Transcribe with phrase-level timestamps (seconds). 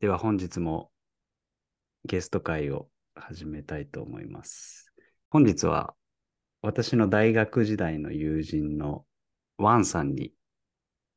[0.00, 0.90] では本日も
[2.06, 4.90] ゲスト会を始めたいと思います。
[5.28, 5.92] 本日は
[6.62, 9.04] 私の大学時代の友人の
[9.58, 10.32] ワンさんに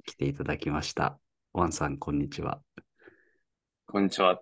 [0.06, 1.18] 来ていただきました。
[1.54, 2.60] ワンさん、こんにちは。
[3.86, 4.42] こんにちは。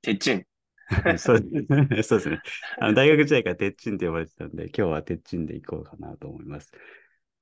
[0.00, 0.46] てっちん。
[1.18, 2.40] そうですね。
[2.80, 6.72] あの大学時代からてっちんって呼ばれてたんで、今日はてっちんで行こうかなと思います。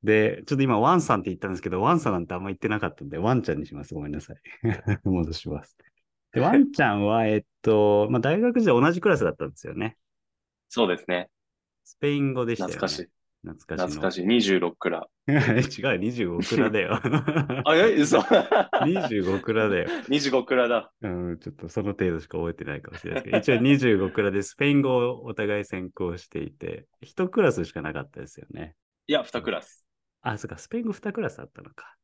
[0.02, 3.95] で、ちょっと今、ワンさんって言ったんですけど、ワンさんなんてあんま言ってなかったんで、ワンちゃんにします。
[3.95, 4.36] ごめんなさい。
[5.09, 5.77] 戻します。
[6.32, 9.96] で、ワンちゃんは、えっと、まあ、大学時代同じクラスだったんですよね。
[10.68, 11.28] そうですね。
[11.84, 12.74] スペイン語でしたよね。
[12.74, 13.09] 懐かしい。
[13.42, 14.02] 懐かしいの。
[14.02, 14.27] 懐かしい。
[14.27, 15.09] 26クラ。
[15.28, 16.95] 違う、25クラだよ。
[17.66, 18.18] あ、え、嘘。
[18.18, 19.88] 25クラだよ。
[20.09, 20.90] 25クラだ。
[21.02, 28.74] うん、ちょっとその程度しか覚えてないかもしれないですけど、一応25クラでスペイン語をお互い専攻していて、1クラスしかなかったですよね。
[29.06, 29.84] いや、2クラス。
[30.23, 31.96] あ、そっか、スペイン語2クラスあったのか。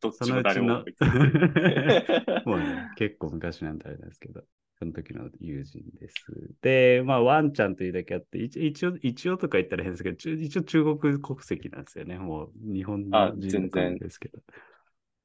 [0.00, 0.84] どっそのうちちも誰も。
[2.46, 4.42] もうね、結構昔なんであれですけど、
[4.78, 6.14] その時の友人です。
[6.60, 12.18] で、まあ、ワンちゃんというだけあって、一一応、一応とか言ったら変ですけど、一応中国国籍なんですよね。
[12.18, 14.38] もう日本人全然なんですけど。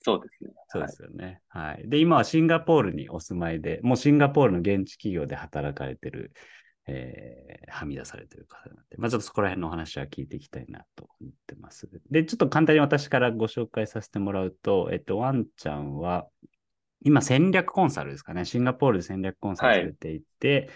[0.04, 0.52] そうですね。
[0.70, 1.42] そうではいすよね。
[1.50, 1.90] はい。
[1.90, 6.32] で、今はシンガポールにお住まいで、もうシンガポールの現地企業で働かれてる、
[6.88, 11.90] えーはみ出されてる方なんで、まあちょっとそこら辺のお話は聞いていきたいなと思ってます。
[12.12, 16.28] で、ちょっと簡単に私からご紹介させてもらうと、えっと、ワンちゃんは、
[17.04, 18.46] 今戦略コンサルですかね。
[18.46, 20.70] シンガポールで戦略コンサルされていて、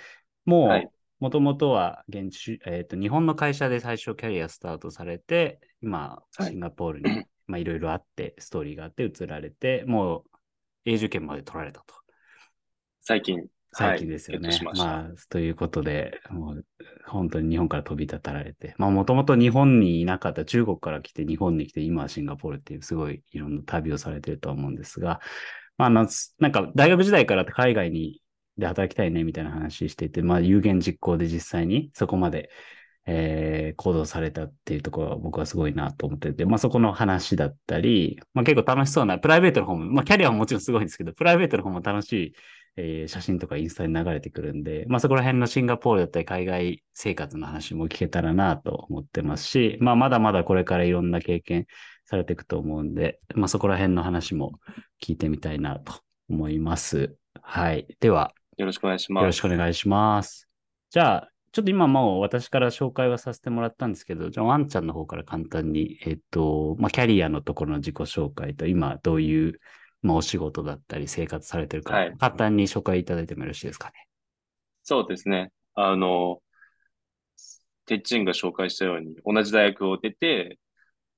[0.46, 0.90] もう、はい
[1.22, 7.04] もともとは現地、えっと、日本の会社で最初キャリアスタートされて、今、はいシンガポールに、
[7.48, 10.24] まあいろいろあって、ストーリーがあって移られて、もう
[10.84, 11.96] 永住権まで取られたと。
[13.00, 13.48] 最近。
[13.78, 14.50] 最近ですよね。
[14.50, 14.74] はいま。
[14.74, 16.66] まあ、ということで、もう
[17.06, 25.20] 本当に日本から飛び立たれて、まあもともと日本にいなかった中国から来て日本に来て、今はシンガポールっていうすごいいろんな旅をされてるとは思うんですが、
[25.78, 26.08] まあな、
[26.40, 28.22] なんか大学時代から海外に
[28.58, 32.50] で働きたいねみたいな話していて、まあ有言実行で実際にそこまで、
[33.06, 42.34] えー行動されたっていうところは僕はすごいなと思ってて、まあそこの話だったり、まあ結構楽しそうな、プライベートの方も、まあキャリアももちろんすごいんですけど、プライベートの方も楽しい、
[42.78, 51.68] えー写真とかインスタに流れてくるんで、まあそこら辺のシンガポールだったり海外生活の話も聞けたらなと思ってますし、まあまだまだこれからいろんな経験
[52.06, 54.60] されていくと思うんで、まあそこら辺の話も
[55.02, 55.94] 聞いてみたいなと
[56.30, 57.16] 思います。
[57.42, 57.88] はい。
[58.00, 59.38] では、よろしくお願いしよろます。
[59.38, 60.50] しくお願いします。
[60.90, 69.60] じゃあ、ちょっと今もう私から紹介はさせてもらったんですけど、じゃあワンちゃんの方から簡単に、えっと、まあ、キャリアのところの自己紹介と、今どういう、
[70.02, 73.94] まあ、お仕事だったり生活されてるか、はい簡単に紹介いただいてもよろしいですかね？
[74.84, 75.52] そうですね。
[75.74, 76.40] あの、
[77.86, 80.60] てっちんが紹介したように、同じ大学を出て、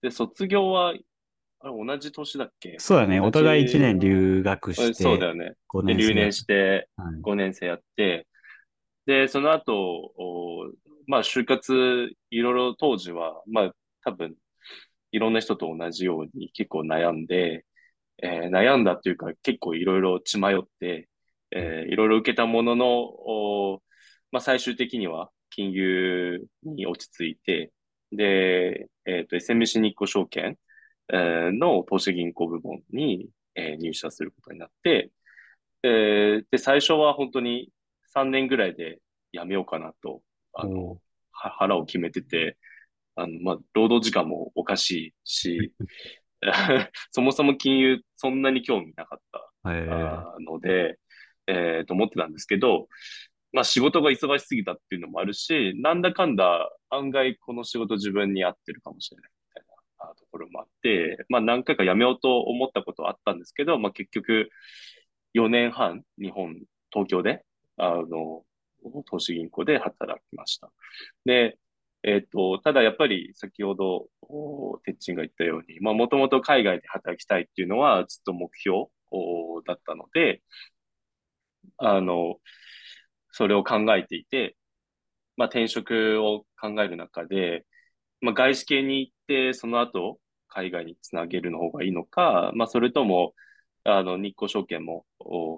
[0.02, 0.94] で、卒業は、
[1.60, 2.76] あれ、同じ年だっけ？
[2.80, 3.20] そうだね。
[3.20, 5.54] お互い1年留留学して、そうだよね。
[5.68, 8.28] 5で、留年して、はい5年生やって、
[9.06, 9.74] で、その後、
[10.18, 10.72] お
[11.08, 13.72] まあ、就活、いろいろ当時は、まあ、
[14.04, 14.36] 多分、
[15.12, 17.66] いろんな人と同じように結構悩んで、
[18.24, 21.10] えー悩んだっていうか、結構いろいろ血迷って、
[21.52, 23.82] えーいろいろ受けたものの、お
[24.32, 27.72] まあ、最終的には金融に落ち着いて、
[28.12, 30.58] で、えっと、SMBC 日興証券、
[31.14, 35.12] えーの投資銀行部門に、えー入社することになって、
[35.84, 37.72] えーで、最初は本当に
[38.06, 39.00] 3年ぐらいで
[39.34, 40.22] 辞めようかなと、
[40.54, 40.98] あの、お
[41.32, 42.58] は腹を決めてて、
[43.16, 45.74] あの、まあ、労働時間もおかしいし、
[47.12, 49.52] そもそも金融そんなに興味なかった
[50.40, 51.00] ので、
[51.48, 52.88] えーと思ってたんですけど、
[53.54, 59.64] まあ仕事が忙しすぎたっていうのもあるし、なんだかんだ案外この仕事自分に合ってるかもしれないみたい
[60.00, 64.50] なあところもあって、まあ何回か辞めようと思ったことはあったんですけど、まあ結局
[65.34, 66.56] 4年半日本、
[66.92, 67.44] 東京で、
[67.78, 68.44] あの、
[69.06, 70.72] 投資銀行で働きました。
[71.26, 71.58] で、
[72.08, 74.08] えっと、ただやっぱり先ほど、
[74.86, 78.86] てっちんが言ったように、まあもともと海外で働きたいっていうのはずっと目標
[79.66, 80.42] だったので、
[81.78, 82.40] あの、
[83.32, 84.58] それを考えていて、
[85.38, 87.66] まあ転職を考える中で、
[88.22, 93.36] まあ外資系に行って、その後海外につなげるの方がいいのか、まあそれとも、
[93.86, 95.06] あの、日興証券も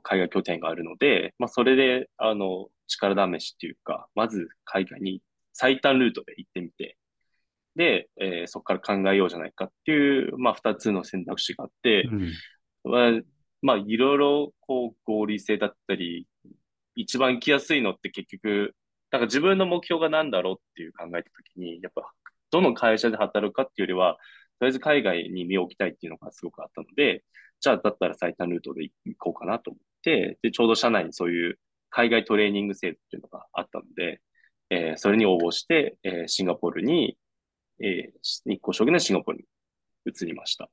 [0.04, 5.26] 海外拠点があるので、まあそれで、あの、力試しっていうか、まず海外に行っ
[5.60, 6.98] 最短ルートで行ってみて、
[7.76, 12.32] で、えーそこから考えようじゃないかっていう、まあ二つの選択肢があって、うん。
[12.86, 13.12] まあ、
[13.62, 16.28] まあ、いろいろ、こう、合理性だったり、
[16.96, 18.74] 一番行きやすいのって結局、
[19.12, 22.10] なんか自分の目標が何だろうっていう考えたときに、やっぱ、
[22.52, 24.16] どの会社で働くかっていうよりは、
[24.60, 27.26] とりあえず海外に身を置きたいっていうのがすごくあったので、
[27.60, 31.60] じゃあ、だったら最短ルートで行こうかなと思って、で、ちょうど社内にそういう
[31.90, 34.22] 海外トレーニング制度っていうのがあったので、
[34.70, 37.18] えー、それに応募して、えー、シンガポールに、
[37.82, 39.46] えー、日光証券のシンガポールに
[40.06, 40.70] 移りました。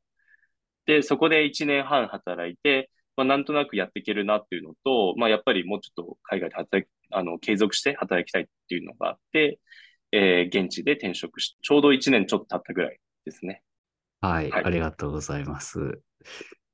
[0.86, 9.58] で、そこで1年半働いて、まあ、なんとなくやっていけるなっていうのと、まあ、やっぱりもうちょっと海外で働き、あの、継続して働きたいっていうのがあって、
[10.12, 13.62] えー、現地で転職して、ちょうど1年ちょっと経ったぐらいですね。
[14.20, 16.00] はい、はい、ありがとうございます。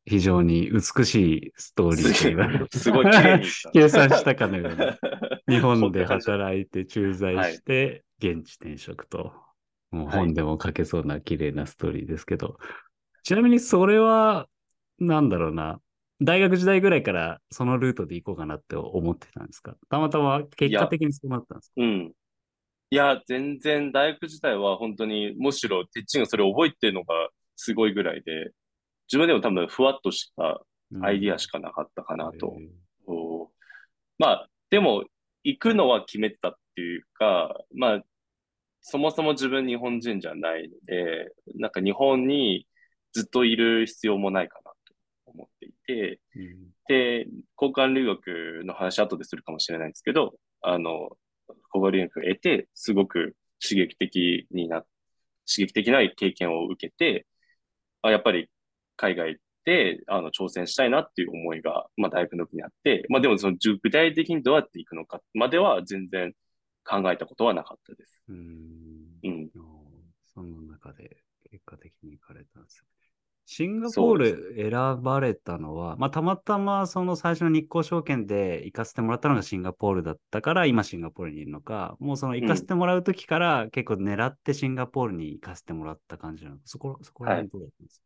[0.05, 4.99] 非常に美しいストーリーすごい綺麗に 計算したかのような。
[5.49, 9.33] 日本で働いて駐在して、現地転職と。
[9.91, 12.59] もう本でも書けそうな綺麗なストーリーですけど。
[13.23, 14.49] ちなみにそれは、
[14.99, 15.81] なんだろうな。
[16.21, 19.77] 大学時代ぐらいからそのルートで行こうかなって思ってたんですか？
[19.91, 21.83] たまたま結果的にそうなったんですか？
[21.83, 22.13] うん。
[22.91, 28.53] いや、全然大学時代は本当に、むしろテッチンがそれを覚えてるのがすごいぐらいで、
[29.13, 30.63] 自分でも多分ふわっとした
[31.03, 32.57] アイディアしかなかったかなと。
[33.07, 33.49] うん、
[34.19, 35.05] まあ、でも、
[35.45, 38.03] 行くのは決めてたっていうか、まあ、
[38.81, 42.67] そもそも自分日本人じゃないので、なんか日本に
[43.13, 44.95] ずっといる必要もないかなと
[45.27, 47.27] 思っていて、うん、で、
[47.61, 50.33] 交換留学の話後でするかもしれないんですけど、
[50.63, 51.11] あの、
[51.75, 54.83] 交換留学を得て、すごく刺激的にな、
[55.47, 57.27] 刺激的な経験を受けて、
[58.01, 58.49] あやっぱり
[59.03, 66.33] 海外であの挑戦したいなっていう思いが、まあ、大学の時にあって、まあ、でもその具体的にどうやっていくのかまでは全然
[66.85, 68.23] 考えたことはなかったです。
[68.29, 68.37] うん。
[69.25, 69.51] うん。
[70.33, 71.17] その中で
[71.51, 72.85] 結果的に行かれたんです
[73.45, 88.05] シンガポール選ばれたのは、まあ、たまたまその最初の日興証券で行かせてもらったのがシンガポールだったから、今シンガポールにいるのか、もうその行かせてもらうときから結構狙ってシンガポールに行かせてもらった感じなのそこ、そこら辺どうだったんですか、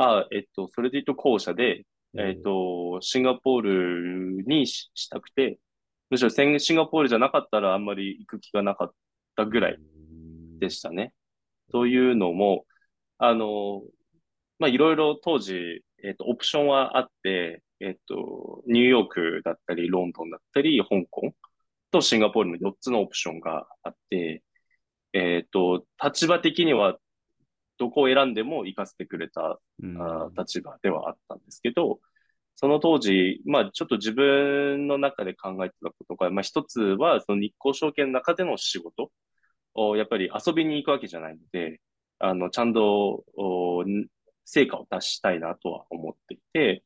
[0.00, 1.84] あ、えっと、それで言うと後者で、
[2.16, 5.58] えっと、シンガポールにしたくて、
[6.08, 8.92] むしろシンガポールじゃなかったらあんまり行く気がなかっ
[9.36, 9.78] たぐらい
[10.58, 11.12] でしたね。
[11.70, 12.64] というのも、
[13.18, 13.82] あの、
[14.58, 21.32] まあ、いろいろ当時、えっと、オプションはあって、えっと、ニューヨークだったり、ロンドンだったり、香港
[21.90, 24.42] とシンガポールの4つのオプションがあって、
[25.12, 26.98] えっと、立場的には
[27.80, 29.98] どこを選んでも行かせてくれた、うん、
[30.38, 31.98] 立場ではあったんですけど、
[32.54, 39.10] その当時、まあちょっと自分の中で考えてたことが、まあ一つはその日光証券の中での仕事
[39.74, 41.80] をやっぱり遊びに行くわけじゃないので、
[42.18, 43.24] あの、ちゃんと
[44.44, 46.84] 成果を出したいなとは思っていて、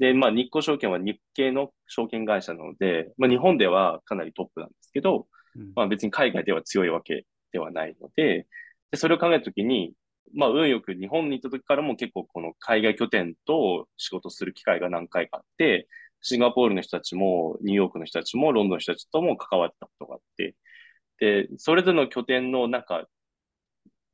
[0.00, 8.48] で、まあ日光証券は日系の証券会社なので、まあ日本ではかなりトップなんですけど、うん、まあ別に海外では強いわけではないので、
[8.90, 9.92] でそれを考えたときに、
[10.34, 15.88] まあ、運よく日本に行った時からも結構この海外拠点と仕事する機会が何回かあって、
[16.22, 20.54] シンガポールの人たちも、ニューヨークの人たちも、ロンドンの人たちとも関わったことがあって、
[21.18, 23.06] で、それぞれの拠点のなんか、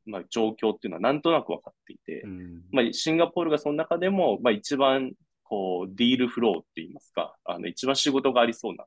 [0.07, 5.13] まあ、状況っていうのはなんとなく分かっていて、うん、まあ、シンガポールがその中でも、まあ、一番、
[5.43, 8.85] こう、ディールフローって言いますか、あの、一番仕事がありそうな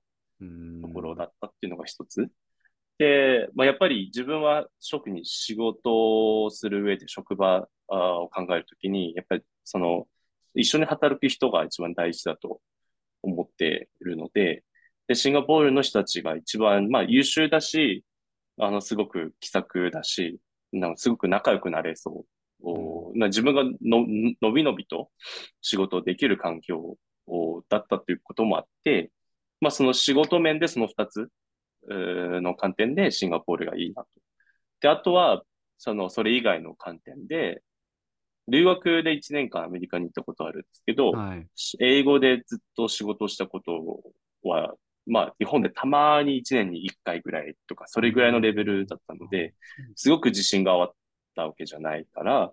[0.81, 2.27] ところだったっていうのが一つ。
[3.01, 10.07] で、まあ、やっぱり自分は職に仕事をする上で職場を考えるときに、やっぱりその、
[10.53, 12.61] 一緒に働く人が一番大事だと
[13.23, 14.63] 思っているので、
[15.07, 18.05] で、シンガポールの人たちが一番、まあ、優秀だし、
[18.59, 20.39] あの、すごく気さくだし、
[20.71, 22.23] なんかすごく仲良くなれそ
[22.63, 23.17] う。
[23.17, 24.05] な自分がの
[24.43, 25.09] のびのびと
[25.61, 26.97] 仕事できる環境
[27.67, 29.09] だったということもあって、
[29.59, 31.31] まあ、その仕事面でその二つ、
[31.87, 34.09] の観点でシンガポールがいいなと。
[34.81, 35.43] で、あとは、
[35.77, 37.61] その、それ以外の観点で、
[38.47, 41.47] 留学で1年間アメリカに行ったことあるんですけど、はい、
[41.79, 44.01] 英語でずっと仕事したこと
[44.47, 44.73] は、
[45.07, 49.53] まあ、日本でたまに1年に1回ぐらいとか、それぐらいのレベルだったので、
[49.95, 50.91] すごく自信があっ
[51.35, 52.51] たわけじゃないから、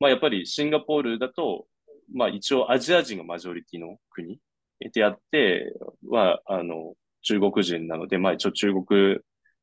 [0.00, 1.66] まあ、やっぱりシンガポールだと、
[2.14, 4.38] まあ、一応アジア人がマジョリティの国
[4.92, 5.72] であって、
[6.08, 9.18] は、あの、中国人なので、まあ一応中国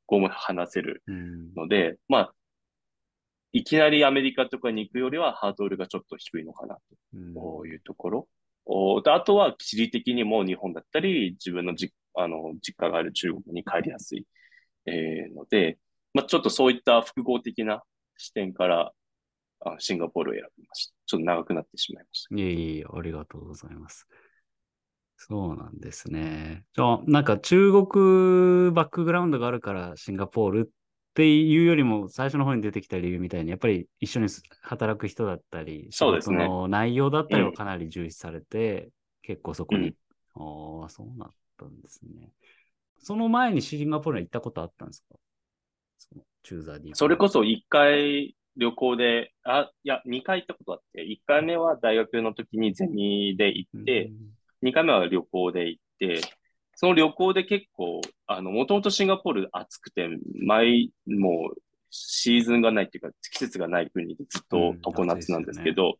[0.07, 1.03] 語も話せる
[1.55, 2.33] ので、うん、まあ、
[3.51, 6.77] いきなりアメリカとかに行くよりはハードルがちょっと低いのかな
[7.13, 8.27] というところ。
[8.67, 14.25] うん、あとは地理的にも日本だったり、自分のじあの実家がある中国に帰りやすい、
[14.85, 15.77] えー、ので、
[16.13, 17.83] まあ、ちょっとそういった複合的な
[18.17, 18.91] 視点から
[19.61, 20.93] あシンガポールを選びました。
[21.05, 22.35] ちょっと長くなってしまいました。
[22.35, 24.07] いえいえ、ありがとうございます。
[25.21, 26.63] そうなんですね。
[26.73, 30.69] じゃあ、なんか中国バックグラウンドがあるからシンガポールっ
[31.13, 34.27] ていうよりも、最初の方に出てきた理由みたいに、やっぱり一緒に
[34.61, 36.37] 働く人だったり、そうですね。
[36.37, 38.91] の内容だったりをかなり重視されて、うん、
[39.23, 39.93] 結構そこに
[40.33, 42.31] ああ、そうなったんですね。
[42.97, 45.15] その前にシンガポールに行ったことあったんですか？
[45.97, 46.23] その。
[46.93, 54.09] それこそ一回旅行で、あ、いや、二回行ったことあって、一回目は大学の時にゼミで行って、
[54.61, 56.21] 二回目は旅行で行って、
[56.75, 60.09] その旅行で結構、あの、もともとシンガポール暑くて、
[60.45, 65.97] 毎、もう、シーズンがないっていうか、季節がない国でずっと常夏なんですけど、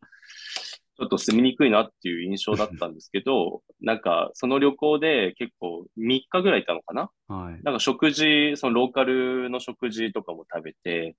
[0.96, 7.10] ちょっと住みにくいなっていう印象だったんですけど、なんか、その旅行で結構3日ぐらいいたのかな？
[7.28, 7.60] はい。
[7.62, 11.16] なんか食事、そのローカルの食事とかも食べて、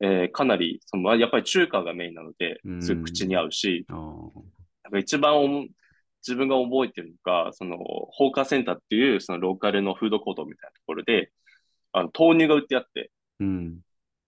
[0.00, 3.84] えーかなり、その、まあやっぱり中華がメインなのでう、んすぐ口に合うし。
[3.88, 5.68] なんか一番
[6.26, 11.30] 自分が覚えてるのが、その、ホーカーセンターっていう、そのローカルのフードコートみたいなところで、
[11.92, 13.80] あの、豆乳が売ってあって、うん。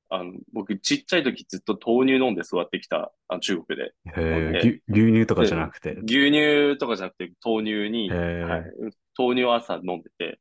[0.08, 3.84] あの、僕ちっちゃい時ずっと豆乳飲んで育ってきた、あの中国で。
[3.84, 5.96] へえ、牛牛乳とかじゃなくて。
[6.04, 8.64] 牛乳とかじゃなくて豆乳に、はい、
[9.18, 10.38] 豆乳を朝飲んでて、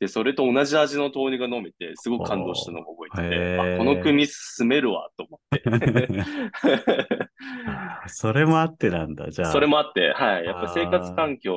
[0.00, 5.62] で、それと同じ味の豆乳が飲めて、すごく感動したのを覚えてへて、この国住めるわ、と思って。
[8.08, 9.52] それもあってなんだ、じゃあ。
[9.52, 10.44] それもあって、はい。
[10.44, 11.56] やっぱ生活環境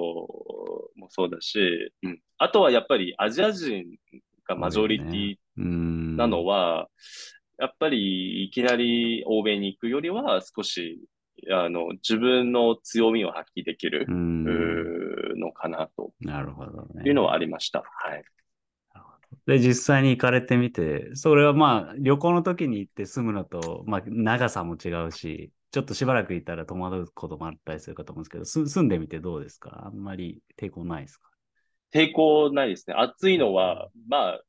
[0.95, 2.21] もそうだし、うん。
[2.37, 3.85] あとはやっぱりアジア人
[4.47, 6.15] がマジョリティうん。
[6.15, 6.87] なのは、
[7.59, 10.99] やっぱりいきなり欧米に行くよりは少し、
[11.51, 14.05] あの、自分の強みを発揮できる
[15.37, 17.03] のかなとなるほどね。
[17.05, 17.79] いうのはありました。
[17.79, 18.23] はい。
[19.45, 29.83] で、実際に行かれてみて、それはまあ、旅行の時に行って住むのと、まあ、長さも違うし、ちょっとしばらくいたら戸惑うこともあったりするかと思うんですけど、す住んでみてどうですか？
[29.85, 31.29] あんまり抵抗ないですか？
[31.93, 32.95] 抵抗ないですね。
[32.97, 34.41] 暑いのは、まあ、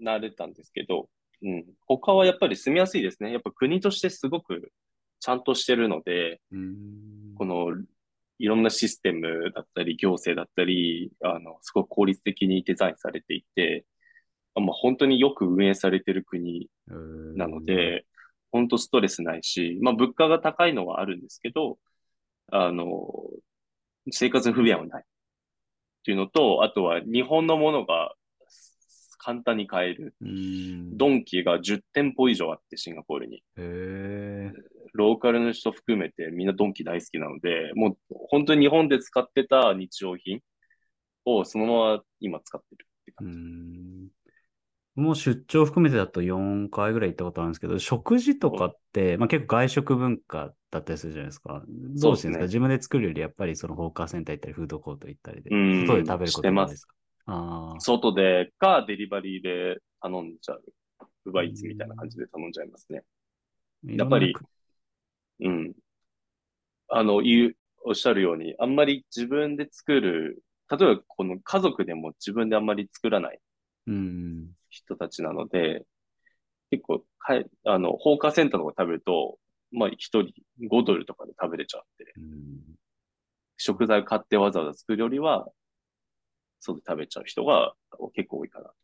[0.00, 1.08] 慣れたんですけど、
[1.42, 1.64] うん。
[1.86, 3.32] 他はやっぱり住みやすいですね。
[3.32, 4.72] やっぱ国としてすごく
[5.20, 7.34] ちゃんとしてるので、うん。
[7.36, 7.76] この、
[8.42, 13.86] いろんなシステムだったり、行政だったり、あの、すごく効率的にデザインされていて、
[14.56, 16.68] あまあ、本当によく運営されてる国
[17.36, 18.04] なので、
[18.50, 21.78] 本当ストレスないし、まあ、物価が高いのはあるんですけど、
[22.50, 23.06] あの、
[24.10, 25.04] 生活に不便はない。
[25.04, 25.06] っ
[26.04, 28.12] ていうのと、あとは日本のものが
[29.22, 30.14] 簡単に買える。
[30.20, 30.98] うん。
[30.98, 33.42] ドンキが10店舗以上あって、シンガポールに。
[34.94, 37.96] ローカルの人含めてみんなドンキ大好きなので、もう
[38.28, 40.40] 本当に日本で使ってた日用品
[41.24, 43.38] をそのまま今使ってるってう感じ。
[43.38, 44.08] ん。
[44.94, 51.62] もう出張含めてだと4回ぐらい行ったことあるんですけど、食事とかって、まあ結構外食文化だったりするじゃないですか。
[51.62, 56.94] どうしてるんですかそうですね自分で作るよりやっぱりそのホーカーセンター行ったり、フードコート行ったりで、うん外で食べることですか？
[57.78, 60.64] 外でかデリバリーで頼んじゃう。
[61.24, 63.02] ウバイーツみたいな感じで頼んじゃいますね。
[63.84, 64.34] やっぱり
[65.40, 65.72] うん。
[66.88, 73.40] あの、言う、おっしゃるように、あんまり自分で作る、例えばこの家族でも自分であんまり作らない
[73.86, 74.50] うん。
[74.70, 75.84] 人たちなので、
[76.70, 79.38] 結構かえ、あの、放火センターとか食べると、
[79.70, 80.32] まあ、一人
[80.68, 82.62] 5ドルとかで食べれちゃって、うん
[83.58, 85.46] 食材買ってわざわざ作るよりは、
[86.62, 87.74] 外で食べちゃう人が
[88.14, 88.74] 結構多いかなと。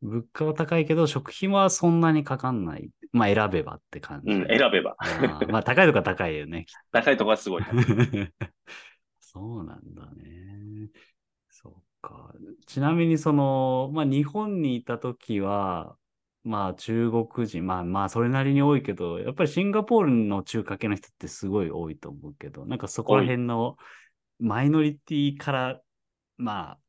[0.00, 2.90] 物価は高いけど、食費はそんなにかかんない。
[3.12, 4.32] まあ選べばって感じ。
[4.32, 4.94] うん、選べば。
[4.98, 6.66] あーまあ高いとか高いよね。
[6.92, 7.62] 高いとこはすごい。
[9.18, 10.90] そうなんだね。
[11.50, 12.32] そうか。
[12.66, 15.96] ちなみにその、まあ日本にいたときは、
[16.44, 23.76] まあ中国人、まあまあそれなりに多いけど、やっぱりシンガポールの中華系の人ってすごい多いと思うけど、なんかそこら辺の
[24.38, 25.80] マイノリティから、
[26.36, 26.87] まあ、し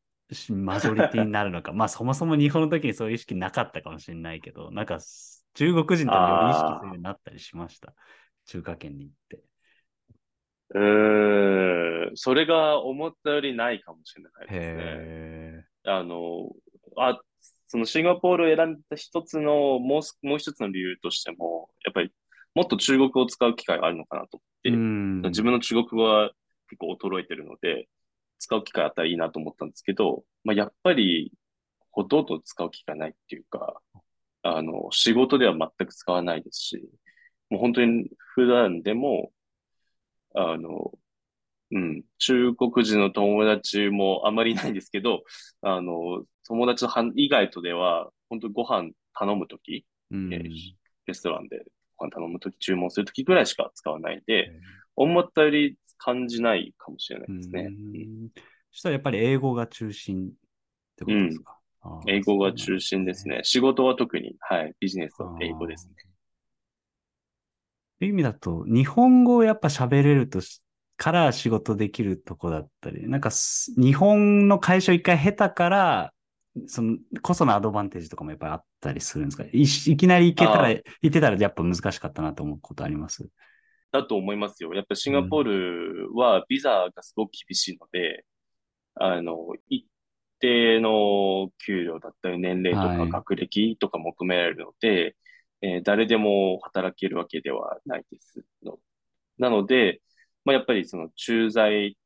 [0.49, 1.71] マジョリティになるのか。
[1.73, 4.99] まあそもそも日本の時にそういう意識なかったかもしれないけど、なんか
[5.55, 7.93] 中国人とかより意識するようになったりしました？
[8.45, 9.43] 中華圏に行って。
[10.75, 14.83] うーん、それが思ったよりないかもしれないですね。
[14.83, 16.51] へあの、
[16.97, 17.19] あ、
[17.67, 22.11] そのシンガポールを選んだ一つの、もうす、もう一つの理由としても、やっぱり
[22.53, 24.81] もっと中国語を使う機会があるのかなと思っ
[25.23, 25.29] て。
[25.29, 26.31] 自分の中国語は
[26.69, 27.87] 結構衰えてるので、
[28.39, 31.31] 使う機会あったらいいなと思ったんですけど、まあ、やっぱり、
[31.91, 33.81] ほとんど使う機会ないっていうか、
[34.43, 36.89] あの、仕事では全く使わないですし、
[37.49, 39.31] もう本当に普段でも、
[40.35, 40.91] あの、
[41.71, 45.23] うん、中国人の友達もあまりいないんですけど、
[45.61, 50.33] あの、友達のは以外とでは、本当にご飯頼むとき、うん。
[50.33, 50.79] えー
[51.09, 51.63] レストランで
[51.97, 54.51] ご飯頼むとき、注文するときぐらいしか使わないんで、
[54.95, 57.61] 思ったより感じないかもしれないですね。
[57.61, 58.25] ううん。
[58.25, 58.29] ん
[58.71, 60.29] そしたらやっぱり英語が中心っ
[60.97, 63.41] てことですか、あー英語が中心ですね。
[63.43, 65.95] 仕事は特に、はい、ビジネスは英語ですね。
[67.99, 70.61] という意味だと、日本語をやっぱ喋れるとし
[70.95, 76.13] から仕事できるとこだったり、なんかす日本の会社を一回経たから、
[76.67, 79.43] その、こそのアドバンテージとかもやっぱりあったりするんですか？
[79.51, 83.27] いいきなり行けたら、あ行ってたらやっぱ難しかったなと思うことあります？
[83.91, 84.73] だと思いますよ。
[84.73, 88.25] やっぱシンガポールはビザがすごく厳しいので、
[88.95, 89.37] あの、
[89.69, 89.87] 一
[90.39, 95.15] 定の給料だったり年齢とはいか学歴とか求められるので、
[95.61, 98.79] えー誰でも働けるわけではないですの。
[99.37, 100.01] なので、
[100.45, 101.97] まあ、やっぱりその駐在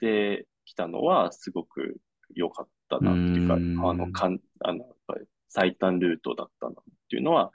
[0.00, 2.00] で来たのはすごく
[2.34, 3.58] 良かったなっていうか、う
[3.90, 6.74] あの、かん、あの、やっぱり最短ルートだったなっ
[7.08, 7.50] ていうのは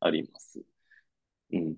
[0.00, 0.62] あります。
[1.52, 1.76] うん。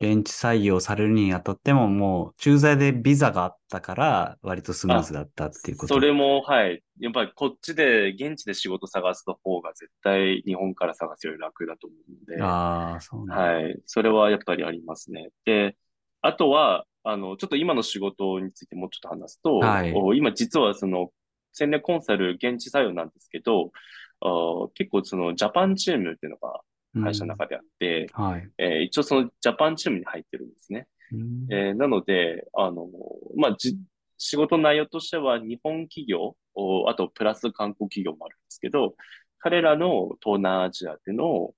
[0.00, 6.82] 現地採用されるにあたってももう駐在でビザがあったから割とスムーズだったっていうことそれも、はい。
[7.00, 13.42] やっぱりこっちで、現地で仕事探す方が絶対日本から探すより楽だと思うので、ああ、そうなんだ。
[13.42, 13.80] はい。
[13.86, 15.30] それはやっぱりありますね。
[15.44, 15.76] で、
[16.22, 21.10] あとは、あの、ちょっと今の仕事についてもうちょっと話すと、はいお今実はその、
[21.52, 23.72] 戦略コンサル現地採用なんですけど、
[24.20, 26.60] あ結構そのジャパンチームっていうのが
[27.02, 28.50] 会社の中であって、うんはい。
[28.58, 30.86] えー一応そのジャパンチームに入ってるんですね。
[31.12, 32.88] うんえーなので、あの、
[33.36, 33.76] まあ、じ、
[34.18, 38.94] 仕事の内容としては日本企業、おあとプラス韓国企業もあるんですけど、
[39.38, 41.54] 彼らの東南アジアでの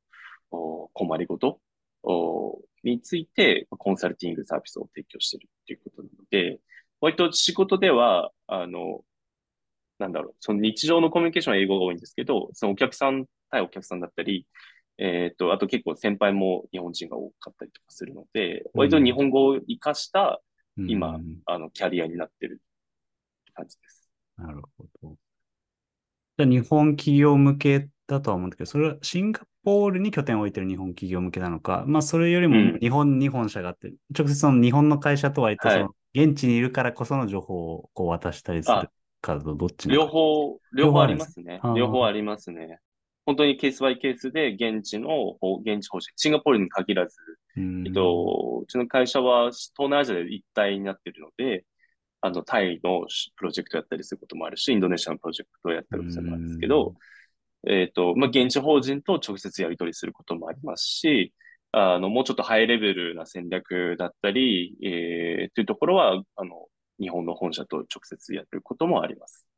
[0.51, 1.61] お困りごと
[2.03, 6.61] おについてコンサルティングサービスを提供しているっていうことなので、
[7.01, 9.01] 割と仕事では、あの、
[9.99, 14.47] なんだろう、その日常のコミュニケーションは英語が多いんですけど、そのお客さん、対お客さんだったり、
[15.01, 20.43] えっと、あと結構先輩も日本人が多かったりとかするので、割と日本語を活かした、
[20.87, 22.61] 今うんあの、キャリアになってる
[23.55, 24.11] 感じです。
[24.37, 25.17] なるほど。
[26.39, 38.89] じゃあ日本企業向けだとは思うんだけど、それはシンガポールに拠点を置いてる日本企業向けなのか、まあそれよりもうん日本に本社があって、直接その日本の会社と割とそはいの現地にいるからこその情報をこう渡したりするあ
[39.21, 39.89] かとどっち。
[39.89, 42.81] 両方、両方ありますね両方ありますね。
[43.31, 45.09] 本当にケースバイケースで現地の、
[45.41, 47.17] ほ現地方針、シンガポールに限らず、
[47.57, 51.65] うんえっと、うちの会社は東南アジアで一体になっているので、
[52.23, 56.95] あの、タイのプロジェクトやったりすることもあるし、インドネシアのプロジェクトをやったりすることもあるんですけど、
[57.69, 61.33] えっと、まあ、現地法人と直接やり取りすることもありますし、
[61.71, 66.67] あの、もうちょっとハイレベルな戦略だったり、えー、というところは、あの、
[66.99, 69.50] 日本の本社と直接やることもあります。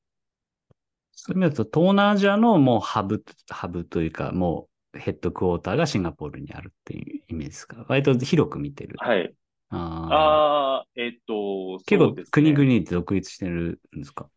[1.12, 7.85] そういう意味だと、東南アジアのもうハブ、ハブというか、もうヘッドクォーターがシンガポールにあるっていうイメージですか？
[7.88, 8.96] 割と広く見てる。
[8.98, 9.33] はい。
[9.70, 10.87] ああ。
[10.96, 14.29] えっと、結構国々って独立してるんですか？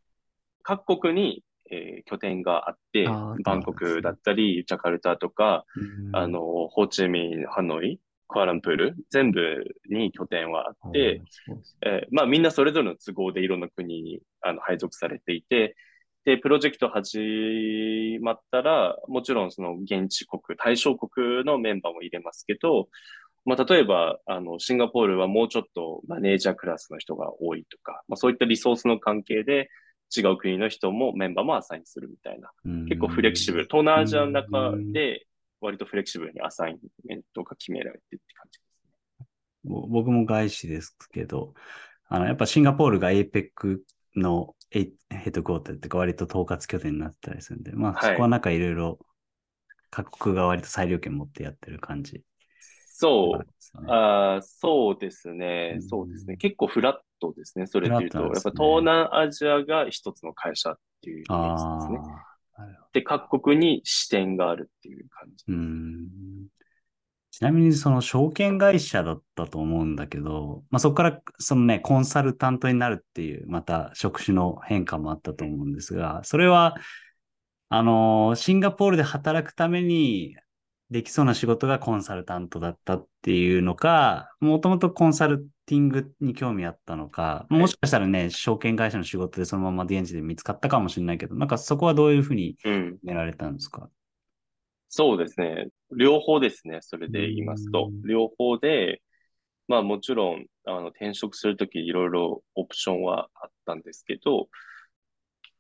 [0.64, 5.66] 各国に、えー拠点があってバンコクだったり、ジャカルタとか、
[6.14, 11.22] あ、の、ホーチミン、ハノイ、クアランプール、全部に拠点はあうんって、、
[11.82, 15.76] えーまあみんなそれぞれの都合でいろんな国にあの配属されていて、
[16.26, 22.90] で、プロジェクト始まったら、もちろんその現地国、対象国のメンバーも入れますけど、
[23.46, 29.70] まあ例えば、あの、シンガポールはもうちょっとマネージャークラスの人が多いとか、まあそういったリソースの関係で
[30.16, 32.50] 違う国の人もメンバーもアサインするみたいな、
[32.90, 35.28] 結構フレキシブル、東南アジアの中で
[35.62, 38.82] 割とフレキシブルにアサインメントが決められてって感じです
[39.20, 39.28] ね。
[39.64, 41.54] ぼ僕も外資ですけど、
[42.08, 43.80] あの、やっぱシンガポールが APEC
[44.16, 49.00] のエヘッドクォーターって割と統括拠点になってたりするんで、まあはいそこはなんかいろいろ
[49.90, 52.22] 各国が割と裁量権持ってやってる感じ。
[52.88, 53.46] そ
[53.86, 55.78] う、あーそうですねう。
[55.78, 56.38] んそうですね。
[56.38, 57.68] 結構フラットですね。
[57.68, 62.00] それで言うと、やっぱ東南アジアが一つの会社っていうイメージあですね。
[62.94, 65.46] で、各国に支店があるっていう感じ。
[67.36, 76.76] うんちなみにその証券会社だったと思うんだけど、まあ、そこからそのね、コンサルタントになるっていう、また職種の変化もあったと思うんですが、それは、
[77.70, 80.36] あの、シンガポールで働くために
[80.92, 92.92] できそうな仕事がコンサルタントだったっていうのか、もともとコンサルティングに興味あったのか、いもしかしたらね、証券会社の仕事でそのまま現地で見つかったかもしれないけど、なんかそこはどういうふうにうん。
[92.94, 93.90] 決められたんですか？
[94.98, 95.68] そうですね。
[95.98, 96.78] 両方ですね。
[96.80, 98.02] それで言いますとうん。
[98.04, 99.02] 両方で、
[99.68, 104.48] まあもちろん、あの、転職するときいろいろオプションはあったんですけど、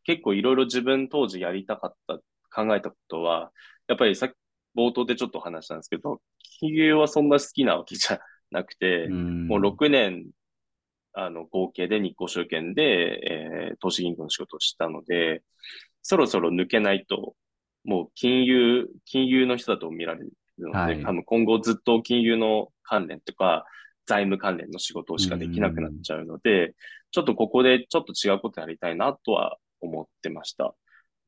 [0.06, 2.17] 結構いろいろ自分当時やりたかった、
[2.50, 3.52] 考えたことは、
[3.89, 4.36] やっぱりさっき
[4.74, 6.21] 冒頭でちょっと話したんですけど、
[6.62, 8.21] 企業はそんな好きなわけじゃ
[8.52, 10.30] なくて、もう6年、
[11.12, 15.43] あの、合計で日光証券で、えー投資銀行の仕事をしたので、
[16.02, 17.36] そろそろ抜けないと、
[17.86, 23.65] もう金融、金融の人だと見られるので、はい多分今後ずっと金融の関連とか、
[24.06, 26.76] 財務関連の仕事しかできなくなっちゃうので、
[27.12, 30.76] ちょっとここでちょっと違うことやりたいなとは思ってました。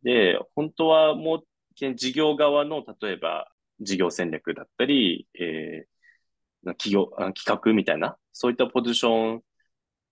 [0.03, 9.41] で、本当はもう、事業側の、例えば、事業戦略だったり、えー、企業、企画みたいな、そういったポジション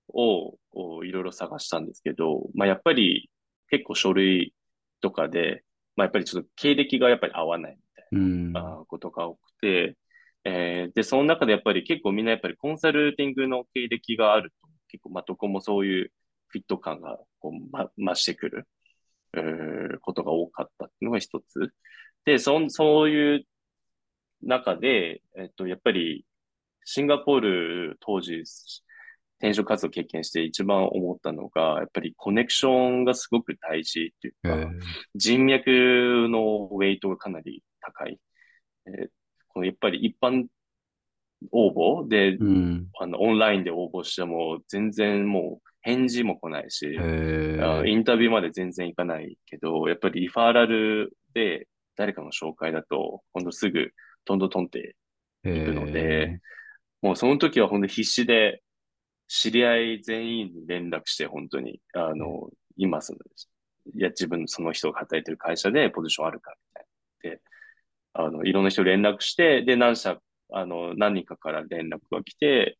[0.09, 0.57] を
[1.03, 3.29] いろいろ探したんですけど、まあ、やっぱり
[3.69, 4.53] 結構書類
[5.01, 5.63] とかで、
[5.95, 7.77] まあ、やっぱりちょっと経歴がやっぱり合わない
[8.11, 9.97] みたいなことが多くて、
[10.43, 16.11] えー、で、その中でやっぱり結構みんなやっぱりコンサルティングの経歴があると、結構まあどこもそういう
[16.47, 18.67] フィット感がこう、ま、増してくる、
[19.33, 21.71] えー、ことが多かったっていうのが一つ。
[22.25, 23.45] で、そそういう
[24.41, 26.25] 中で、えっと、やっぱり
[26.83, 28.43] シンガポール当時
[29.39, 34.71] 転職活動を経験して一番思ったのが、やっぱりコネクションがすごく大事っていうか、
[35.15, 38.19] 人脈のウェイトがかなり高い。
[38.87, 39.07] えー、
[39.49, 40.45] このやっぱり一般
[41.51, 53.91] 応募で、うん、あのオンラインで応募しても全然もう返事も来ないし、インタビューまで全然行かないけど、やっぱりリファーラルで誰かの紹介だと、今度すぐ
[54.25, 54.95] トントントンって
[55.43, 56.39] いくので、
[57.01, 58.63] もうその時は本当必死で
[59.27, 63.19] 知り合い全員に連絡して、本当に、あの、今その、
[63.93, 66.53] いや、自分その人が働いてる会社でポジションあるか
[67.23, 67.37] みたいな。
[67.37, 67.41] で、
[68.13, 70.19] あの、いろんな人連絡して、で、何社、
[70.51, 72.77] あの、何人かから連絡が来て、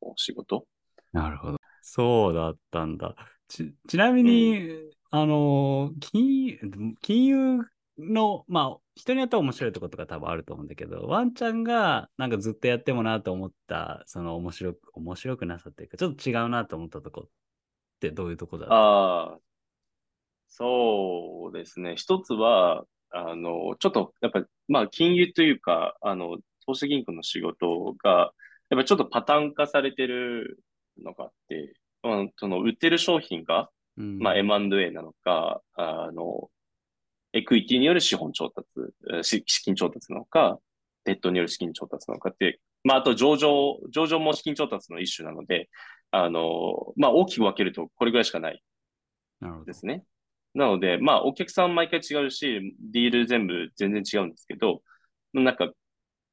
[0.00, 0.66] お仕事？
[1.12, 1.56] なるほど。
[1.82, 3.14] そうだったんだ。
[3.48, 6.58] ち、ちなみに、うん、あの、金、
[7.00, 7.58] 金融
[7.98, 17.30] の、まあ、人によっては面白いところとか多分あると思うんだけど、ワンちゃんがなんかずっとやってもなと思った、その面白く、面白くなさっていうか、ちょっと違うなと思ったとこっ
[18.00, 19.38] てどういうとこだああ、
[20.48, 21.96] そうですね。
[21.96, 28.30] 一つは、あの、ちょっと、やっぱり、まあ、金融というか、あの、投資銀行の仕事が、やっ
[28.70, 30.58] ぱりちょっとパターン化されてる
[31.02, 36.50] のがあって、まあ、その、売ってる商品が、うん、まあ、M&A なのか、あの、
[37.36, 40.58] エクイティによる資本調達、資金調達なのか、
[41.04, 45.68] デッドによる資金調達なのかって、まあ、あと上場、上場も資金調達の一種なので、
[46.10, 48.62] あの、まあ、大きく分けるとこれぐらいしかない。
[49.66, 50.04] ですね。
[50.54, 54.82] なので、まあ、お客さん毎回違うし、ディール全部全然違うんですけど、
[55.34, 55.70] なんか、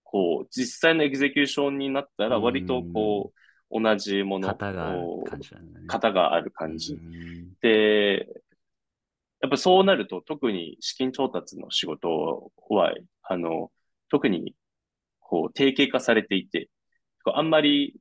[0.03, 3.33] こう、実際のエグゼキューションになったら、割とこ
[3.69, 6.97] う、同じもの、型がある感じ、ね、型がある感じ。
[7.61, 8.27] で、
[9.43, 13.73] やっぱそうなると、特に資金調達の仕事は、あの、
[14.07, 14.55] 特に、
[15.19, 16.69] こう、定型化されていて、
[17.25, 17.93] あんまり、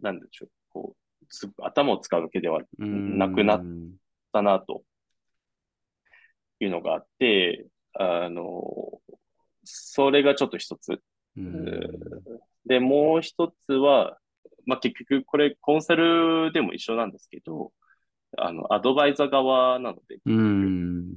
[0.00, 3.64] なんでしょう、こう、頭を使うわけではなくなっ
[4.32, 4.82] たな、と
[6.58, 9.00] いうのがあって、あの、
[9.62, 11.00] それがちょっと一つ。
[12.66, 14.18] で、もう一つは、
[14.66, 17.72] まあ、結局、これ、コンサルでも一緒なんですけど、
[18.36, 21.16] あの、アドバイザー側なので、うん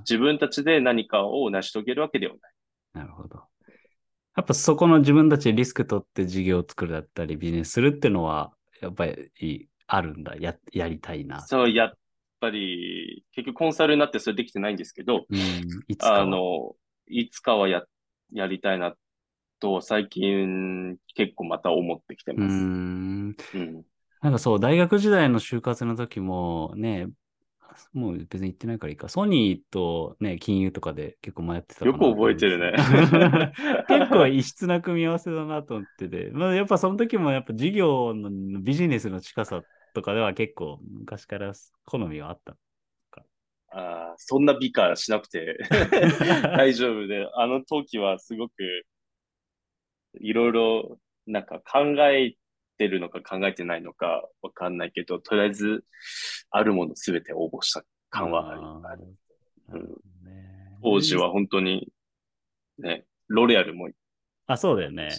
[0.00, 2.52] 自分たちで何かを成し遂げるわけではない。
[2.94, 3.42] なるほど。
[4.36, 10.36] やっぱそこの自分たちでリスク取って事業を作るだったりビジネスするっていうのは、やっぱりあるんだ。
[10.36, 11.40] や、やりたいな。
[11.40, 11.92] そう、やっ
[12.40, 15.38] ぱり、結局コンサルになってそれできてないんですけど、うん、
[15.88, 16.74] いつかあの、
[17.06, 17.82] いつかはや、
[18.32, 18.94] やりたいな
[19.60, 22.52] と、最近結構また思ってきてます。
[22.52, 23.82] うん、うん
[24.22, 27.08] なんかそう、大学時代の就活の時もね、
[27.92, 29.08] もう別に言ってないからいいか。
[29.08, 32.72] ソニーとね、金融とかで結構迷ってたよく覚えてるね。
[33.88, 36.30] 結構異質な組み合わせだなと思ってて。
[36.32, 38.30] まあ、やっぱその時もやっぱ事業の
[38.60, 41.52] ビジネスの近さとかでは結構昔から
[41.84, 42.56] 好みはあった
[43.74, 45.58] ああ、そんな美化しなくて
[46.56, 48.52] 大丈夫で、あの時はすごく
[50.20, 51.80] いろいろなんか考
[52.10, 52.34] え
[52.78, 55.84] てるのか考えてないのかわかんないけど、とりあえず、
[56.50, 59.02] あるものすべて応募した感はある。
[59.68, 59.88] うん、
[60.82, 61.88] 当時は本当に、
[62.78, 63.88] ね、ロレアルも。
[64.46, 65.10] あ、そうだよね。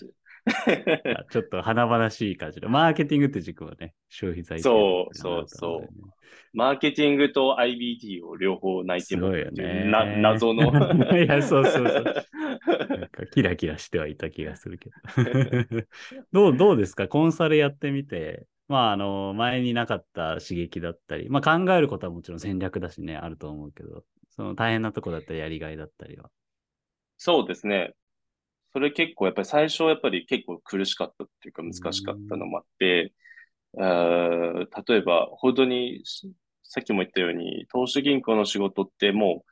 [1.32, 2.70] ちょっと華々しい感じの。
[2.70, 6.10] マーケティングって軸はね、消費財そうそうそう。
[6.54, 10.64] マーケティングと IBD を両方泣いてもるっていうな謎の。
[11.18, 12.04] いや、そうそうそう。
[12.90, 14.96] なんかキラキラしてはいた気がするけど。
[16.32, 17.08] どう、どうですか？
[17.08, 18.46] コンサルやってみて。
[18.70, 26.30] まあ、あの、前になかった刺激だったり、まあ考えることはもちろん戦略だしね、あると思うけど、その大変なとこだったりやりがいだったりは。
[27.18, 27.94] そうですね。
[28.74, 33.14] それ結構やっぱり最初やっぱり結構苦しかったっていうか難しかったのもあって、
[33.76, 33.82] 例
[34.98, 36.02] えば本当に
[36.64, 39.44] さっきも言ったように投資銀行の仕事っても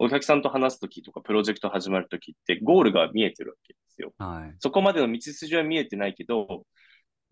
[0.00, 4.12] うお客さんと話すときとかプロジェクト始まるときってゴールが見えてるわけですよ。
[4.18, 6.64] はい、そこまでの道筋は見えてないけど、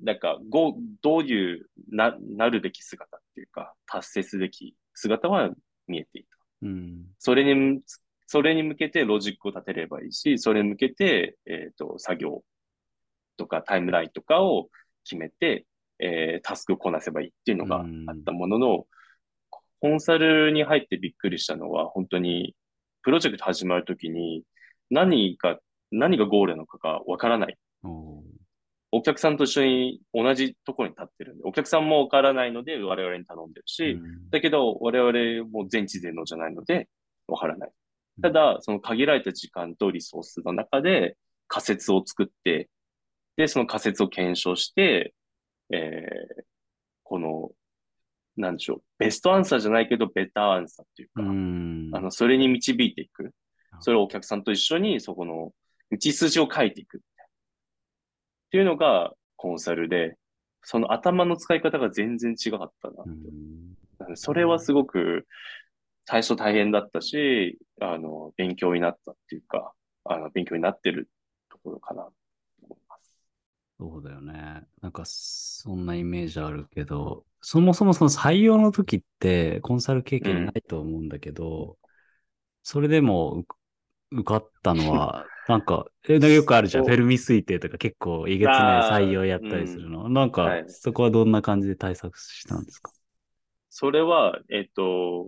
[0.03, 5.51] なんか、ご、どういうな、なるべき姿っていうか、達成すべき姿は
[5.89, 6.29] 見えていた。
[6.63, 7.05] うん。
[7.19, 7.81] それに、
[8.33, 12.45] それに向けてロジックを立てればいいし、それに向けて、えっ、と、作業
[13.37, 14.69] とかタイムラインとかを
[15.03, 15.67] 決めて、
[15.99, 18.87] えータスクをこなせばいいっていうのがあったものの、
[19.81, 22.55] コンサルに入ってびっくりしたのは、本当に、
[23.03, 24.45] プロジェクト始まるときに、
[24.91, 25.59] 何が、
[25.91, 27.59] 何がゴールなのかがわからない。
[28.93, 36.89] お客さんと一緒に同じところに立ってるんで、お客さんもわからないので我々に頼んでるし、うんだけど我々も全知全能じゃないので
[37.27, 37.80] わからないうん。
[38.23, 41.17] ただ、その限られた時間とリソースの中で
[41.49, 42.69] 仮説を作って、
[43.37, 45.15] で、その仮説を検証して、
[45.71, 46.43] えー
[47.11, 47.51] この、
[48.37, 51.91] なんでしょう、ベストアンサーじゃないけど、ベターアンサーっていうか、うん。
[51.93, 53.33] あの、それに導いていく。
[53.81, 55.53] それをお客さんと一緒に、そこの
[55.91, 56.99] 道筋を書いていく。
[56.99, 57.01] っ
[58.51, 60.17] ていうのがコンサルで、
[60.63, 64.17] その頭の使い方が全然違かったな。
[64.17, 65.27] それはすごく
[66.11, 69.73] 最初大変だったし、あの、勉強になったっていうか、
[70.05, 71.09] あの、勉強になってる
[71.51, 72.13] ところかなと
[72.63, 73.17] 思います。
[73.79, 74.67] そうだよね。
[74.83, 81.79] なんか、そんなイメージあるけど、そもそもその採用の時ってコンサル経験ないと思うんだけど、
[82.65, 83.49] それでも受
[84.13, 86.85] 受かったのは、 なんか、え、なんかよくあるじゃん。
[86.85, 90.09] フェルミ推定とか結構えげつない採用やったりするの。
[90.11, 92.93] なんか、はいそこはどんな感じで対策したんですか？
[93.69, 95.27] それは、えっと、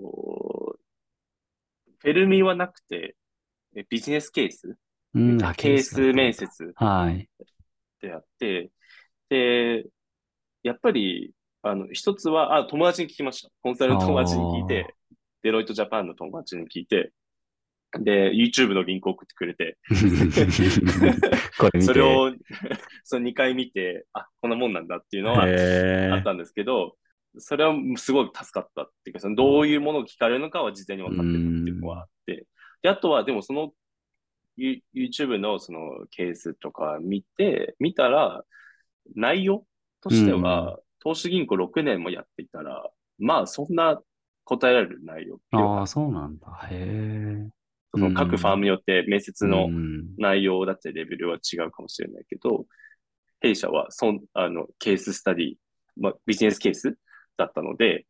[2.02, 3.14] フェルミはなくて、
[3.76, 4.76] えビジネスケース？
[5.14, 6.34] うん、ケース面。
[6.34, 7.28] 接はい。
[8.00, 8.70] であって、
[9.28, 9.86] で、
[10.64, 13.50] やっぱり、あの、一つは、あ、友達に聞きました。
[13.62, 14.94] コンサルの友達に聞いて、
[15.42, 17.12] デロイトジャパンの友達に聞いて、
[18.00, 19.76] で、YouTube のリンクを送ってくれ て。
[21.82, 22.32] それを、
[23.04, 26.96] その2回見て、あ、こんなもんなんだっていうのはあったんですけど、
[27.38, 32.46] それはすごい助かったっていうか、そのどういうものを聞かれるのかは事前に分かってたっていうのはあって、
[32.82, 33.72] で、あとはでもその
[34.56, 38.44] You- YouTube のそのケースとか見て、見たら、
[39.14, 39.66] 内容
[40.00, 44.00] としては、投資銀行6年もやっていたら、まあそんな
[44.44, 46.68] 答えられる内容ではないああ、そうなんだ。
[46.70, 47.50] へえ。
[47.94, 52.66] その各ファームによって面接のうん内容だったりレベルは違うかもしれないけど、
[53.40, 55.54] 弊社はそんあのケーススタディ、
[55.96, 56.96] まあ、ビジネスケース
[57.42, 58.06] だったので、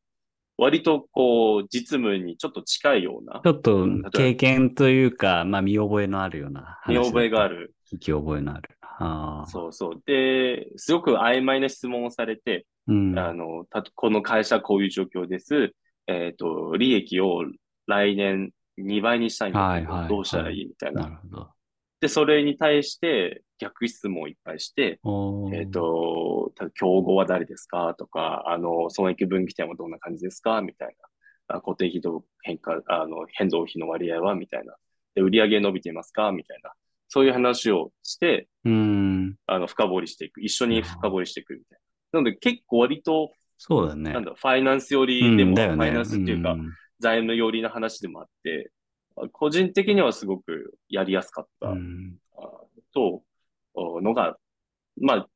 [0.59, 6.81] 割とこう、実務にちょっと近いようなち、ょっと経験というか、まあ見覚えのあるような。
[6.87, 7.75] 見覚えがある。
[7.93, 8.71] 聞き覚えのある。
[8.81, 9.47] ああ。
[9.47, 10.03] そうそう。
[10.07, 13.19] で、すごく曖昧な質問をされて、うん。
[13.19, 15.73] あの、たこの会社はこういう状況です。
[16.07, 17.45] えっ、と、利益を
[17.87, 21.03] 来年2倍にしたいんだけど、はいはいどうしたらいいみたいな。
[21.03, 21.49] なるほど。
[22.03, 24.99] で、それに対して逆質問をいっぱいして、
[25.55, 27.95] えっ、と、た競合は誰ですか？
[27.97, 30.63] とか、あの、損益分岐点はどんな感じですか？
[30.63, 30.97] みたい
[31.49, 31.57] な。
[31.59, 34.35] あ固定費と変化、あの、変動費の割合は？
[34.35, 34.75] みたいな。
[35.15, 36.33] で、売上伸びていますか？
[36.33, 36.73] みたいな。
[37.07, 39.37] そういう話をして、うん。
[39.47, 40.41] あの、深掘りしていく。
[40.41, 41.79] 一緒に深掘りしていくみたい
[42.15, 42.21] な。
[42.21, 44.13] なので、結構割と、そうだね。
[44.13, 45.69] なんだ、ファイナンス寄りでも、うんね。
[45.69, 48.73] ファイナンスっていうか、ん財務寄りな話でもあって、
[49.33, 51.75] 個人的にはすごくやりやすかった、
[52.95, 53.23] と、
[53.75, 54.37] おのが、
[55.01, 55.29] まあ、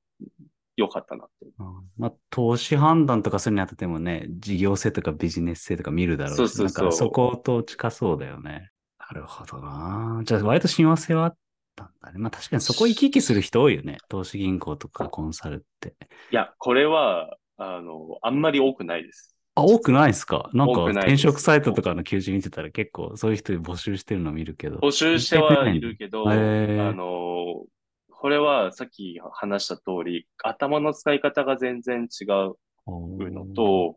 [0.76, 1.46] 良かったなって。
[1.58, 8.70] うんまあ、投資判断とかするにあたってもね、事業性とかビジネス性とか見るだろうし、そうそうそうなんかそこと近そうだよね。
[8.98, 10.20] なるほどな。
[10.24, 11.36] じゃあ、割と親和性はあっ
[11.74, 12.18] たんだね。
[12.18, 13.98] まあ確かにそこ行き来する人多いよね。
[14.08, 15.94] 投資銀行とかコンサルって。
[16.30, 19.35] いや、これは、あの、あんまり多くないです。
[19.56, 20.50] あ、多くないですか？
[20.52, 24.76] なんか転職サイトとかの求人見てたら結構そういう人募集してるの見るけど。
[24.76, 27.64] 募集してはいるけど、あの、
[28.10, 33.96] これはさっき話した通り、頭の使い方が全然違うのと、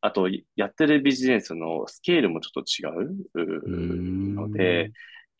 [0.00, 4.92] あと、やってるビジネスのスケールもちょっと違うので、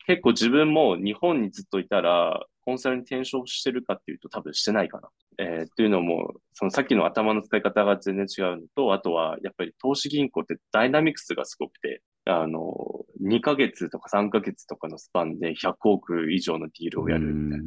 [0.07, 5.09] 結構自分も日本にずっといたら、コンサルに転職してるかっていうと多分してないかな。
[5.37, 17.65] えーっていうのも、そのさっきの頭の使い方が全然違うのと、あとはやっぱり投資銀行ってダイナミクスがすごくて、あの、2ヶ月とか3ヶ月とかのスパンで100億以上のディールをやるみたいな。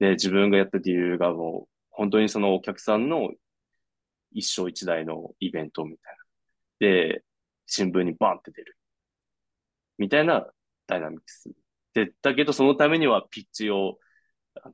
[0.00, 3.30] で、自分がやったディールがもう、本当にそのお客さんの
[4.32, 6.24] 一生一台のイベントみたいな。
[6.80, 7.22] で、
[7.66, 8.76] 新聞にバンって出る。
[9.96, 10.46] みたいな
[10.88, 11.50] ダイナミクス。
[11.94, 13.98] で、だけどそのためにはピッチを、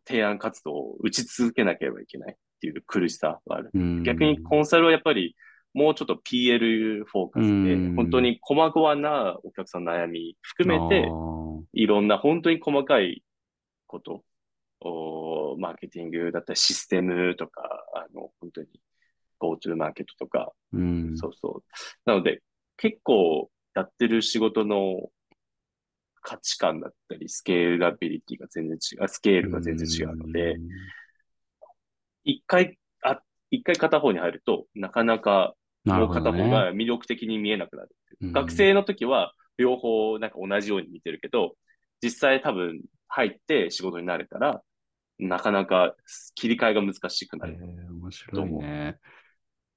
[0.07, 3.71] 提案活動を打ち続けなければいけないっていう苦しさがある。
[3.75, 5.37] うん逆にコンサルはやっぱり
[5.73, 11.09] もうちょっと PL フォーカスでうん、本当に細々なお客さんの悩み含めて
[11.73, 13.23] いろんな本当に細かい
[13.87, 14.23] こと、
[14.81, 17.63] おと、マーケティングだったりシステムとか、
[17.95, 18.69] あの、本当に、
[19.41, 21.17] GoTo マーケットとか、うん。
[21.17, 21.65] そうそう。
[22.05, 22.43] なので、
[22.77, 25.11] 結構やってる仕事の
[26.21, 30.57] 価値観だったり、スケーラビリティが全然違う、スケールが全然違うので、
[32.25, 35.55] 一回、あ、一回片方に入ると、なかなか
[35.85, 36.51] なるもう片方。
[36.51, 38.29] が魅力的に見えなくなるっていう。
[38.29, 41.55] うん学生の時は両方なんか同じように見てるけど、
[42.03, 44.63] 実際多分入って仕事になれたら、
[45.19, 45.95] なかなか
[46.35, 47.59] 切り替えが難しくなえる。
[47.59, 48.99] ー面白いね。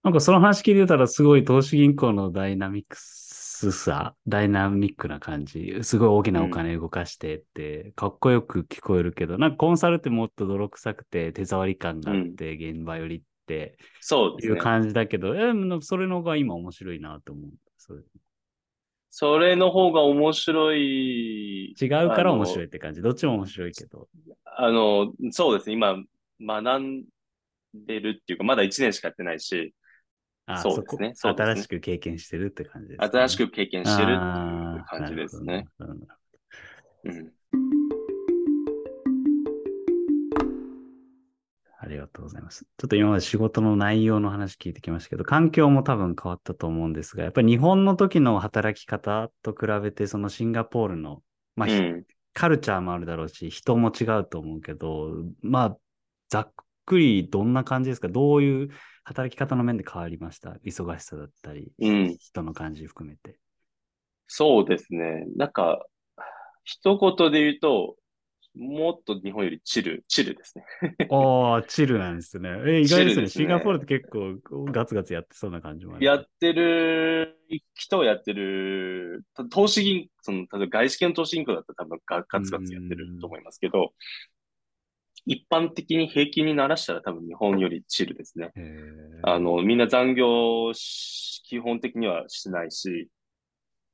[0.03, 3.22] なんかその話聞いてたらすごい投資銀行のダイナミックス
[3.71, 14.59] さ、ダイナミックな感じ、すごい大きなお金動かしてって、かっこよく聞こえるけど、なんかコンサルってもっと泥臭くて手触り感があって、現場寄りっていうそうですね。
[14.59, 17.51] 感じだけど、えーそれの方が今面白いなと思う。
[17.77, 18.03] それ
[19.09, 21.73] それの方が面白い。
[21.79, 22.47] 違うから面い。
[22.47, 23.01] 白いって感じ。
[23.01, 24.09] どっちも面白いけど。
[24.45, 25.75] あの、そうですね。
[25.75, 25.97] 今、
[26.41, 27.05] 学ん
[27.73, 29.73] でるっていうか、まだ1年しかやってないし、
[30.45, 31.11] あそうですね。
[31.15, 31.53] そうですね。
[31.53, 33.07] 新しく経験してるって感じです、ね。
[33.07, 34.17] 新しく経験してるってい
[34.79, 35.67] う感じですね。。
[35.79, 37.31] うん。
[41.79, 42.65] ありがとうございます。
[42.77, 46.93] ちょっと今まで仕事の内容の話聞いてきましたけど、環境も多分変わったと思うん。
[46.93, 51.21] ですが、やっぱり日本の時の働き方と比べて、そのシンガポールの、
[51.57, 52.05] まあ、ひうん。
[52.33, 55.77] カルチャーもあるだろうし、人も違うと思うけど、まあ、
[56.29, 56.53] ざっ
[56.85, 58.07] くりどんな感じですか？
[58.07, 58.69] どういう
[59.03, 60.57] 働き方の面で変わりました？
[60.65, 63.37] 忙しさだったり、うん人の感じ含めて。
[64.27, 65.25] そうですね。
[65.35, 65.85] なんか、
[66.63, 67.95] 一言で言うと、
[68.55, 70.65] もっと日本よりチル、チルですね。
[71.09, 72.49] ああ、チルなんですね。
[72.67, 73.27] え、意外ですね。
[73.27, 74.37] すねシンガポールって結構
[74.71, 76.05] ガツガツやってそうな感じもある。
[76.05, 77.37] やってる
[77.73, 83.91] 人をやってる、た投資銀、その、例えば外資系の投資銀行だったら多分ガガツガツやってると思いますけど、
[85.25, 88.51] 一般的に平均にならしたら多分日本よりチルですね。
[89.23, 93.09] あの、みんな残業し基本的にはしないし、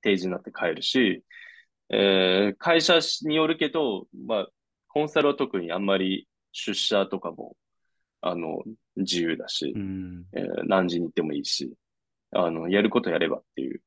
[0.01, 1.23] 定時になって帰るし、
[1.89, 4.47] えー会社によるけど、まあ、
[4.87, 7.55] コンサルは特にあんまり出社とかも、
[8.21, 8.63] あの、
[8.95, 10.25] 自由だし、うん。
[10.33, 11.73] えー何時に行ってもいいし、
[12.31, 13.81] あの、やることやればっていう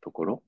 [0.00, 0.42] ところ。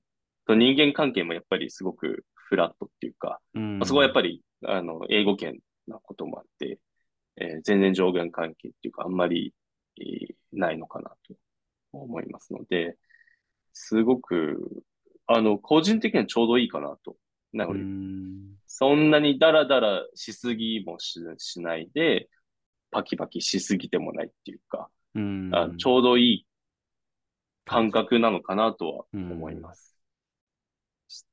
[0.47, 5.59] と人間関係もやっぱりすごくフラットっていうか、うんまあそこはやっぱり、あの、英語圏
[5.91, 6.79] なこともあって、
[7.37, 9.53] えー全然上限関係っていうか、あんまり、
[9.99, 11.35] えーないのかなと
[11.93, 12.97] 思いますので、
[13.73, 14.83] すごく、
[15.27, 17.15] あの、個人的にはちょうどいいかなと。
[17.53, 22.29] なのうで、んそんなにダラダラしすぎもししないで、
[22.91, 26.47] パキパキしすぎてもないっていうか、うんあちょうどいい
[27.65, 29.90] 感覚なのかなとは思います。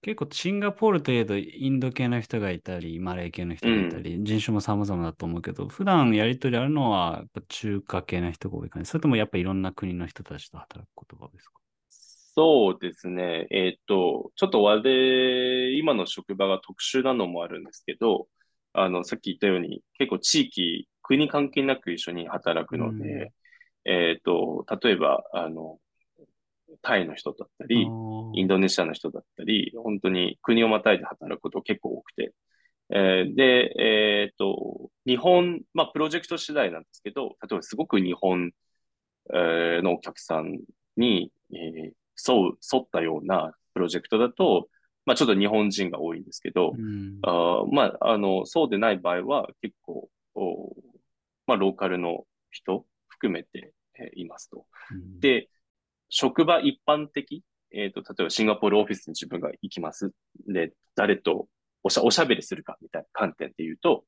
[0.03, 8.91] 結構シンガポールといえどインド系の人がいたり、マレー系の人がいたり、人種も様々だと思うけど、普段やりとりあるのは中華系の人が多い感じ。
[8.91, 11.61] それともやっぱいろんな国の人たちと働くことが多いですか？
[11.91, 13.47] そうですね。
[13.51, 18.29] えっと、ちょっと我、今の職場が特殊なのもあるんですけど、
[18.73, 23.29] あの、さっき言ったように、結構地域、国関係なく一緒に働くので、うん
[23.93, 25.79] えっと、例えば、あの、
[26.83, 32.33] タイの人だったり、インドネシアの人だったり、本当に国をまたいで働くこと結構多くて。
[32.91, 38.51] えーで、えっと、日本、まあ、プロジェクト次第なんですけど、例えばすごく日本、
[39.33, 40.59] えーのお客さん
[40.97, 41.93] に、えー
[42.31, 44.69] 沿う、沿ったようなプロジェクトだと、
[45.05, 50.75] まあ、ちょっと日本人が多いんですけど、うんあーまあ、あの、そうでない場合は結構、お
[51.47, 54.67] まあ、ローカルの人含めて、えーいますと。
[54.93, 55.49] うんで、
[56.09, 57.43] 職場一般的、
[57.73, 60.13] えっ、と、例えばシンガポールオフィスに自分が行きます。
[60.47, 61.49] で、誰と
[61.83, 64.05] おしゃおしゃべりするかみたいな観点で言うと、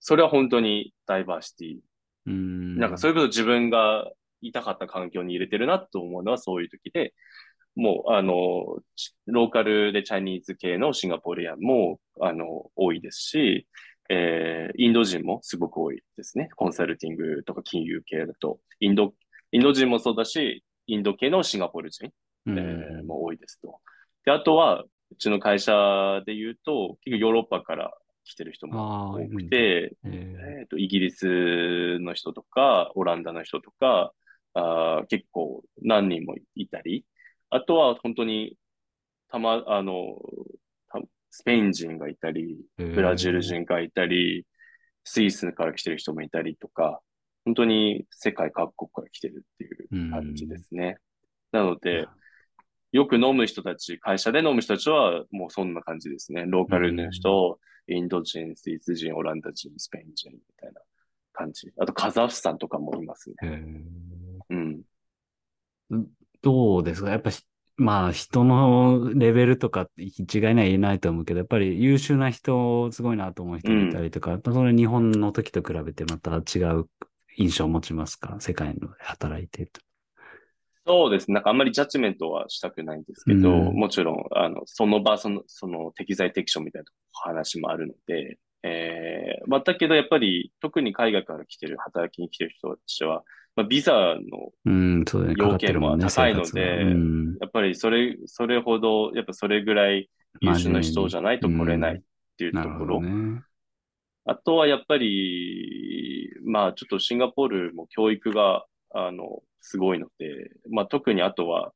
[0.00, 1.78] それは本当にダイバーシティ。
[2.26, 7.14] うんなんかそれこそ自分がいたかった環境に入れてるなと思うのはそういう時で、
[7.76, 13.68] もう、あの、ちローカルでチャイニーズ系のシンガポールヤンも、あの、多いですし、
[14.08, 16.48] えーインド人もすごく多いですね。
[16.56, 18.60] コンサルティングとか金融系だと。
[18.80, 19.14] インド、
[19.52, 22.10] インド人もそうだし、インド系のシンガポール人、
[22.46, 22.58] うん。
[22.58, 23.80] えーも多いですと。
[24.24, 25.72] で、あとは、うちの会社
[26.26, 27.92] で言うと、結構ヨーロッパから
[28.24, 30.68] 来てる人も多くて、えー。
[30.68, 34.12] と、イギリスの人とか、オランダの人とか、
[34.54, 37.04] あー結構何人もいたり、
[37.50, 38.56] あとは本当に、
[39.28, 40.16] たま、あの、
[40.88, 44.46] たスペイン人がいたり、ブラジル人がいたり、
[45.04, 47.00] スイスから来てる人もいたりとか、
[47.46, 50.98] 本当に世界各国から来てるっていう感じですね。
[51.52, 52.06] なので、
[52.92, 56.44] よく飲む人たち、会社で飲む人たちはもうそんな感じですね。
[56.46, 60.80] ローカルの人、インド人、スイス人、オランダ人、スペイン人みたいな
[61.32, 61.72] 感じ。
[61.78, 63.36] あとカザフスタンとかもいますね。
[64.50, 64.82] うん。
[66.42, 67.10] どうですか？
[67.10, 76.88] やっぱし、まあ人のレベルとか一概には言えないと思うけど、やっぱり優秀な人、すごいなと思う人がいたりとか、それ日本の時と比べてまた違う
[77.36, 78.36] 印象を持ちますか？
[78.40, 79.80] 世界の働いてると。
[80.86, 81.34] そうですね。
[81.34, 93.24] なんかあんまりジャッジメントはしたくないんですけど、うんもちろん、あの、その場、その、その適材適所みたいな話もあるので、えー、まあ、だけどやっぱり、特に海外から来てる、働きに来てる人たちは、
[93.56, 95.34] まあ、ビザのうん、そうだね。
[95.36, 100.08] 要件も高いので生活がうん、やっぱりそれ、それほど、やっぱそれぐらい
[100.40, 102.00] 優秀な人じゃないと来れないっ
[102.38, 103.00] ていうところ。
[103.00, 103.42] どね。
[104.26, 111.72] あとはやっぱり、まあちょっとシンガポールも教育が、あの、すごいので、まあ特にあとは、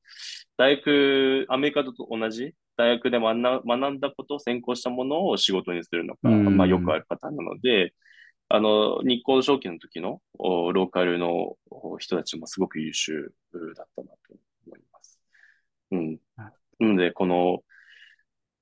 [0.56, 7.94] 大学、アメリカと同じ大学で学んだ学んだこと、専攻したものを仕事にするのが、うんまあよくあるパターンなので、
[8.48, 13.32] あの、日光証券の時のおローカルのお人たちもすごく優秀
[13.76, 14.16] だったなと
[14.66, 15.20] 思います。
[15.92, 16.18] うん。
[16.36, 17.60] なので、この、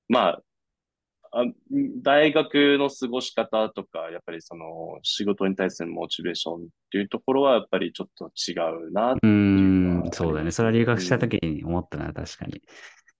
[0.07, 0.41] まあ、
[1.31, 1.43] あ
[2.01, 6.59] 大学の過ごし方とか、やっぱりその仕事に対するモチベーションっ
[6.91, 8.53] ていうところは、やっぱりちょっと違
[8.87, 9.13] うな。
[9.13, 10.51] ううん、そうだね。
[10.51, 12.61] それは留学した時に思ったな、確かに。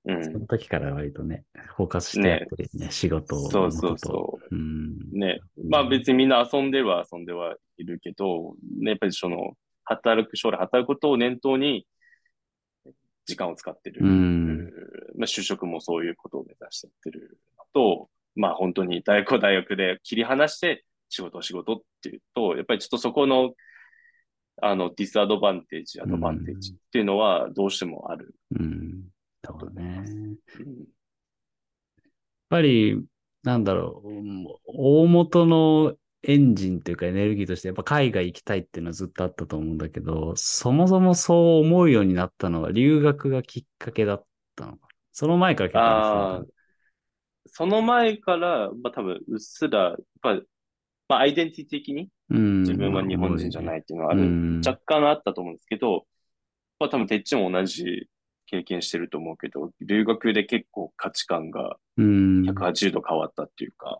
[0.06, 0.24] うん。
[0.26, 1.44] その時から割とね、
[1.76, 3.52] フォーカスしてやってるね、仕事のこと。
[3.52, 4.98] そうそうそううん。
[5.12, 5.40] ね。
[5.70, 9.54] まあ別にみんな遊んでは遊んではいるけど、ね、やっぱりその、
[9.84, 11.86] 働く、将来働くことを念頭に、
[13.26, 14.02] 時間を使ってる。
[14.04, 14.50] うん
[15.18, 23.54] まあ就職もそういうことを目指してやってるのと、まあ本当に大学は大学で切り離して仕事は仕事っていうと、やっぱりちょっとそこの、
[24.62, 28.36] あの、ディスアドバンテージ、アドバンテージっていうのはどうしてもある。
[28.52, 29.10] うん。
[29.46, 29.96] そうだね。
[29.96, 30.06] やっ
[30.60, 30.88] うん
[32.50, 33.06] ぱり、
[33.44, 34.10] なんだろう、
[34.66, 44.90] 大元のエンジンというかエネルギーとして、やっぱ海外行きたいっていうのはずっとあったと思うんだけど、そもそもそう思うようになったのは留学がきっかけだったのかな。
[45.12, 46.00] その前から結構
[47.52, 50.34] その前から、まあ多分うっすら、やっぱ、
[51.08, 52.62] まあアイデンティティ的にうん。
[52.62, 54.62] 自分は日本人じゃないっていうのはある、うん。
[54.66, 56.06] 若干あったと思うんですけど、
[56.80, 58.08] まあ多分てっちも同じ
[58.46, 62.44] 経験してると思うけど、留学で結構価値観がうん。
[62.44, 64.00] 180度変わったっていうか、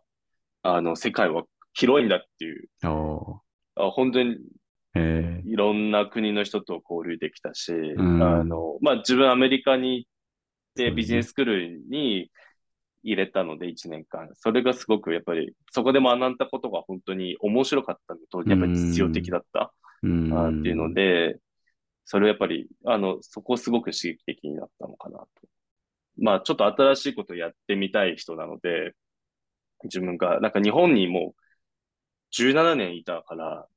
[0.64, 1.44] あの、世界は
[1.74, 3.42] 広いんだっていう、お
[3.76, 4.38] あ本当に
[5.46, 8.24] いろんな国の人と交流できたし、ん。
[8.24, 10.10] あの、まあ自分アメリカに行っ
[10.76, 12.30] てビジネススクールに
[13.04, 14.30] 入れたので1年間。
[14.34, 19.74] それがすごくやっぱり、そこで学んだことが本当に面白かったのと、やっぱり実用的だった。
[20.02, 21.38] っていうので、
[22.06, 25.28] それはやっぱり、あの、そこすごく刺激的になったのかなと。
[26.18, 28.94] まあ、ちょっと新しいことをやってみたい人なので、
[29.84, 31.42] 自分が、なんか日本にもう
[32.32, 33.68] 17年いたから、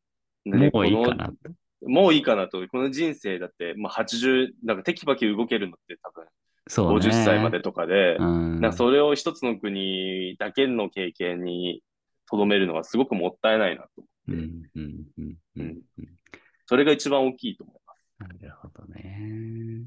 [0.45, 1.35] ねもういいかなと。
[1.83, 2.67] もういいかなと。
[2.69, 6.25] この人生だって、まあ80、なんかテキパキ動けるのって多分
[6.69, 6.95] そうね。
[6.95, 8.61] 50歳までとかで、うん。
[8.61, 11.83] なんかそれを一つの国だけの経験に
[12.31, 13.91] 留めるのはすごくもったいないなと。
[14.29, 14.35] うん、
[14.75, 15.81] うん、うん、うん。
[15.99, 16.09] うん
[16.67, 18.07] それが一番大きいと思います。
[18.19, 19.83] なるほどね。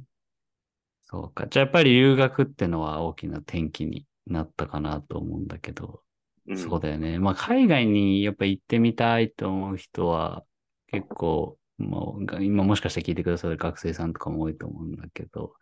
[1.05, 1.47] そうか。
[1.47, 6.01] じゃあやっぱり留学ってのは大きな転機になったかなと思うんだけど、
[6.47, 7.17] うん、そうだよね。
[7.17, 10.43] まあ海外にやっぱ行ってみたいと思う人は
[10.87, 15.53] 結構、もう今もしかして聞いてくださる学生さんとかも多いと思うんだけど、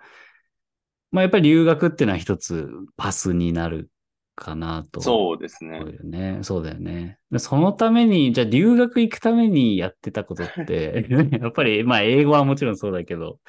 [1.13, 3.89] まあやっぱり留学っていうのは一つパスになる
[4.35, 4.99] かなと。
[4.99, 5.85] そうですねそ。
[5.85, 6.39] うよね。
[6.41, 7.19] そうだよね。
[7.31, 11.05] でそのために、じゃあ留学行くためにやってたことって、
[11.39, 13.39] やっぱり、まあ英語はもちろんそうだけど、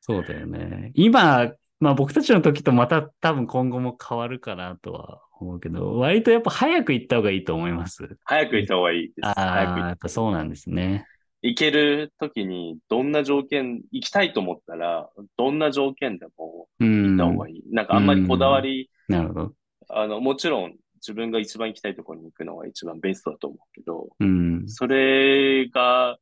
[0.00, 0.92] そうだよね。
[0.94, 1.50] 今、
[1.80, 8.18] まあ僕たちの時とまた多分今後も変わるかなとは思うけど、割とやっぱ早く行った方がいいと思います。
[8.24, 9.26] 早く行った方がいいです。
[9.26, 11.06] ああ、やっぱそうなんですね。
[11.46, 17.06] 行ける時に、どんな条件、行きたいと思ったら、どんな条件でもうん。
[17.10, 17.62] 行った方がいい。
[17.70, 19.54] なんかあんまりこだわり、なるほど。
[19.88, 24.68] あの、もちろん自分が一番行きたいところに行くのが一番ベストだと思うけど、うん。
[24.68, 26.18] それが、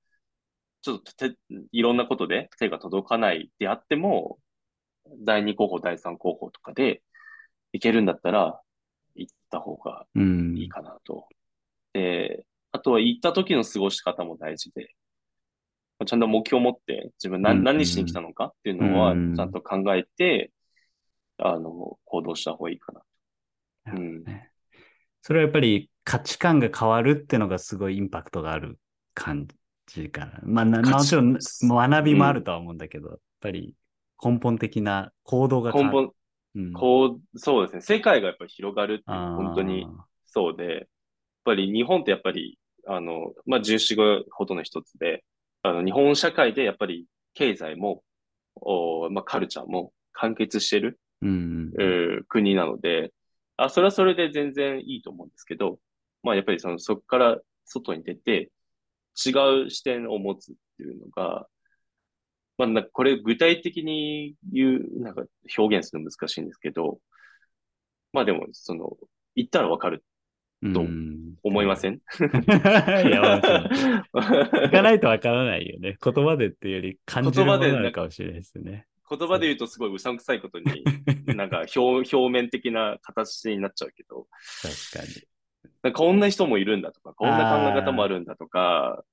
[0.83, 1.35] ちょっと手
[1.73, 4.39] いろんなことで手が届かないであっても、
[5.21, 7.03] 第2候補、第3候補とかで
[7.73, 8.61] 行けるんだったら、
[9.15, 10.57] 行った方がうん。
[10.59, 11.27] いいかなと。
[11.95, 14.95] で、あとは行った時の過ごし方も大事で、
[16.07, 20.51] ちゃんと目標を持って自分何,、うん何しに来たのかっていうのはうんちゃんと考えて、
[21.39, 23.03] あの、行動した方がいいかな。
[23.95, 24.25] うん。
[24.25, 24.51] ね
[25.23, 28.79] それはやっぱり価値観が変わるってのがすごいインパクトがある
[29.15, 29.49] 感
[29.87, 30.41] じかな。
[30.43, 33.75] まあ、もちろん学びもあるとは思うんだけど、やっぱり
[34.23, 36.09] 根本的な行動が変根わる。
[36.09, 36.15] 本、
[36.57, 37.81] うんこう、そうですね。
[37.81, 39.87] 世界がやっぱり広がるって本当に
[40.27, 40.87] そうで、やっ
[41.45, 45.25] ぱり日本ってやっぱり、あの、まあ、重視語ほどの一つで、
[45.65, 48.05] あの、日本社会でやっぱり経済も、
[48.57, 51.73] おまあ、カルチャーも完結してる、うん。
[51.81, 53.13] えー国なので、
[53.57, 55.81] あ、それはそれで全然いいと思うんですけど、
[56.23, 58.53] まあ、やっぱりその、そこから外に出て、
[59.27, 59.31] 違
[59.67, 61.49] う視点を持つっていうのが、
[62.59, 65.25] まあ、なんかこれ具体的に言う、なんか
[65.57, 66.99] 表現するの難しいんですけど、
[68.13, 68.97] まあでも、その、
[69.35, 70.05] 言ったらわかる
[70.73, 71.35] とうん。
[71.43, 71.95] 思いません？
[72.01, 73.41] いや、
[74.71, 75.01] かない。
[75.01, 75.97] とわからないよね。
[76.03, 78.87] 言葉でっていうより感じるものなのかもしれないですね。
[79.09, 80.83] 言葉で言うとすごいうさんくさいことに、
[81.37, 81.81] なんか表
[82.17, 84.27] 表面的な形になっちゃうけど、
[84.93, 85.13] 確か
[85.87, 85.93] に。
[85.93, 89.05] こんな人もいるんだとか、こんな考え方もあるんだとか、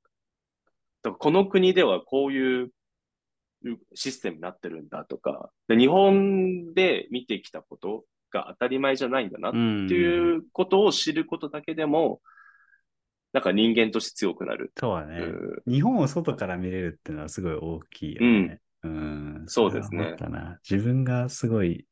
[1.02, 2.72] とかこの国ではこういう
[3.94, 9.88] システムになってるんだとか、で日本で見てきたことが当たり前じゃないんだなっうん。
[9.88, 12.22] ていうことを知ることだけでも、
[13.34, 14.74] なんか人間として強くなる。
[14.78, 15.20] そうだね。
[15.22, 18.60] う日本を外から見れるっていうのはすごい大きいよね。
[18.84, 19.44] うん。
[19.48, 20.16] そうですね。
[20.70, 21.86] 自分がすごい、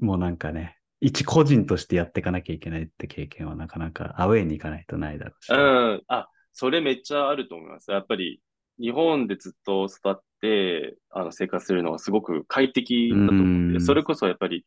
[0.00, 5.52] もうなんかね、一個人としてやっていかなきゃいけないって経験はなかなかアウェイに行かないとないだろうし。
[5.52, 6.02] うん。
[6.08, 7.90] あ、それめっちゃあると思います。
[7.90, 8.40] やっぱり、
[8.78, 14.64] 日本でずっと育って、あの、生活するのはすごく快適だと思うんうで、んそれこそやっぱり、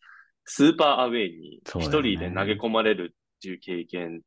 [0.52, 4.20] スーパーアウェイに一人で投げ込まれるっていう経験っ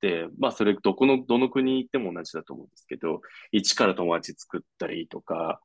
[0.00, 5.60] て、まあ、それどこの、どの国行っても同じだと思うんですけど、一から友達作ったりとか、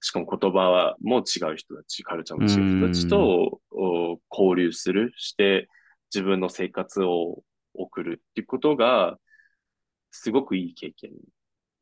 [0.00, 5.68] しかも言葉も違う人たち、カルチャーも違う人たちとお交流する、して
[6.12, 7.44] 自分の生活を
[7.74, 9.18] 送るっていうことが、
[10.10, 11.12] すごくいい経験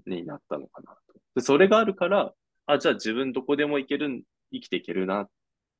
[0.06, 1.18] になったのかなと。
[1.36, 2.34] でそれがあるから、
[2.66, 5.28] あ、じゃあ自分どこでも行ける、生きていけるなっ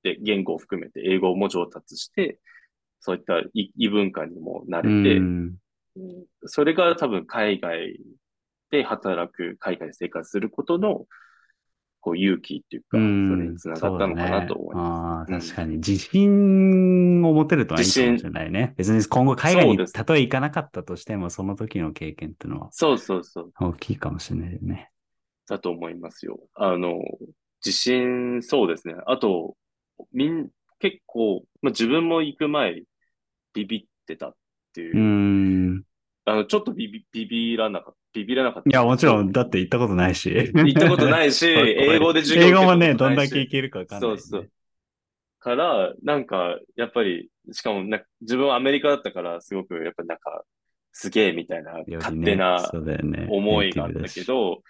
[0.03, 2.39] て、言語を含めて英語も上達して、
[3.01, 5.57] そういった異異文化にも慣うれて、ん。
[6.45, 7.99] それが多分海外
[8.71, 11.07] で働く、海外で生活することの、
[12.03, 15.33] こう勇気っていうか、そうんれにつながったのかなと思います。
[15.33, 15.77] ね確かに。
[15.77, 18.75] 自信を持てるとはいいかもしれないね。
[18.77, 23.53] 別に今後海外にたとえ行かなかったとしても、その時の経験っていうのはそうそうそう。
[23.61, 24.91] 大きいかもしれないよね。
[25.47, 26.39] だと思いますよ。
[26.55, 27.01] あの、
[27.65, 28.95] 自信、そうですね。
[29.07, 29.57] あと、
[30.13, 32.83] みん、結構、まあ、自分も行く前、
[33.53, 34.35] ビビってたっ
[34.73, 35.85] ていうう、ん。
[36.25, 38.71] あの、ちょっとビビ、ビビらなかった、ビビらなかった。
[38.71, 40.31] いや、もちろん、だって行ったことないし。
[40.55, 44.17] 行ったことないし、 英語で授業英語もね、どんだけいけるかわかんない、ね。
[44.19, 44.51] そうそう。
[45.41, 50.45] から、なんか、やっぱり、しかもな、自分はアメリカだったから、すごく、やっぱなんか、
[50.93, 52.71] すげえみたいな、勝手な
[53.31, 54.63] 思いがあったけど、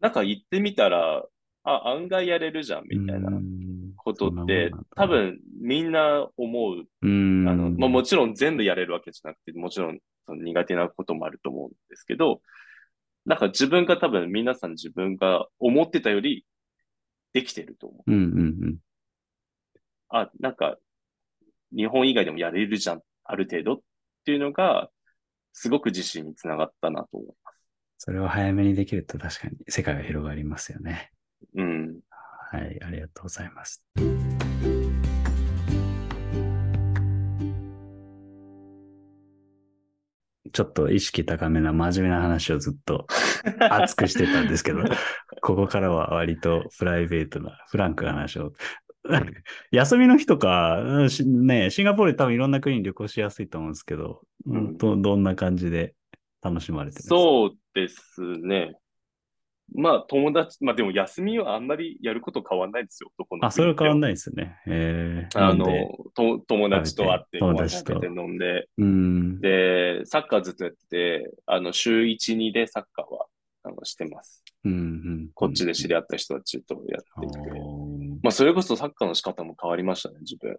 [0.00, 1.24] なんか行ってみたら、
[1.64, 3.67] あ、案外やれるじゃん、みたいなうん
[4.12, 6.84] ことって多分みんな思う。
[7.02, 7.48] うん。
[7.48, 12.40] あの、まあ、もちろん全部やれるわけじゃなくて、もちろんその苦手なこともあると思うんですけど、
[13.26, 16.46] なんか自分が多分皆さん自分が思ってたより
[17.32, 18.12] できてると思う。
[18.12, 18.24] うんう
[18.66, 18.76] ん
[20.10, 20.78] あ、なんか
[21.76, 23.80] 日本以外でもやれるじゃん、ある程度っ
[24.24, 24.88] ていうのが、
[25.52, 27.58] すごく自信につながったなと思います。
[27.98, 31.10] それを早めにできると確かに世界が広がりますよね。
[31.56, 31.77] うん。
[32.50, 33.84] はい、ありがとうございます。
[40.50, 43.06] ちょっと意識高めな真面目な話をずっと
[43.70, 44.82] 熱くしてたんですけど、
[45.42, 48.52] ここからは割とプライベートな、フランクな話を。
[49.70, 50.82] 休みの日とか、
[51.26, 55.94] ね、シンガポールで多分いろんな国に旅行しやすいと思うんですけど、うんどどんな感じで
[56.42, 57.08] 楽しまれてるんです？
[57.08, 58.74] かそうですね。
[59.74, 64.12] まあ友達、まあでも休みはあんまりやること変わんないですよ、どこのあ、それは変わんない。
[64.12, 64.56] ですね。
[64.66, 65.66] えー、あの
[66.14, 69.40] と友達と会って、友達と飲んで、うん。
[69.40, 73.26] で、サッカーずっとやってて、あの、週1、2でサッカーは、
[73.68, 74.44] あの、してます。
[74.64, 77.38] うんうん、こっちで知り合った人たちとやっていて。
[78.22, 80.56] まあ、それこそサッカーの仕方も変わりましたね、自分。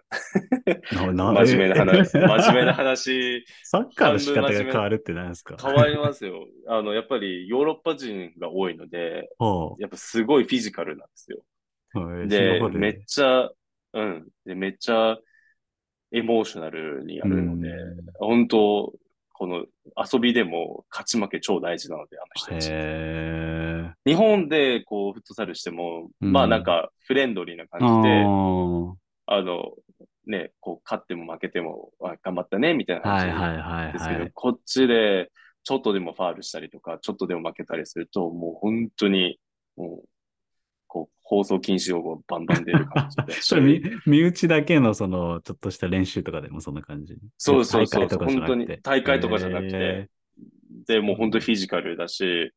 [1.14, 5.58] 真面目な話、え 真面目な話、サッカーの仕方が変わるって何ですか？
[5.62, 6.48] 変わりますよ。
[6.68, 11.44] あの、やっぱりヨーロッパ人が多いので、ほやっぱすごいフィジカルなんですよ。
[12.28, 13.50] でめっちゃ、
[13.94, 14.28] うん。
[14.46, 15.18] で、めっちゃ
[16.12, 18.94] エモーショナルにやるので、うん本当
[19.40, 19.64] この
[19.96, 22.70] 遊びでも勝ち負け超大事なので、あの人たち。
[22.74, 28.22] へ日本でこうフットサルしても、うんまあなんかフレンドリーなー感じで、
[29.28, 29.72] あの、
[30.28, 34.32] ね、こう勝っても負けても、あ頑張ったね、みたいなはい感じですけど、はい。
[34.34, 35.32] こっちで
[35.64, 39.40] ちょっとでもファールしたりとか、ちょっとでも負けたりすると、もう本当に、
[39.78, 40.10] もう、
[41.30, 47.16] 放送禁止用語バンバン出る感じだし それ身、身内だけのその、ちょっとした練習とかでもそんな感じ。
[47.38, 50.10] そうそうそう大会とかじゃなくて本当に大会とかじゃなくてへ
[50.88, 52.52] で、もう本当にフィジカルだし、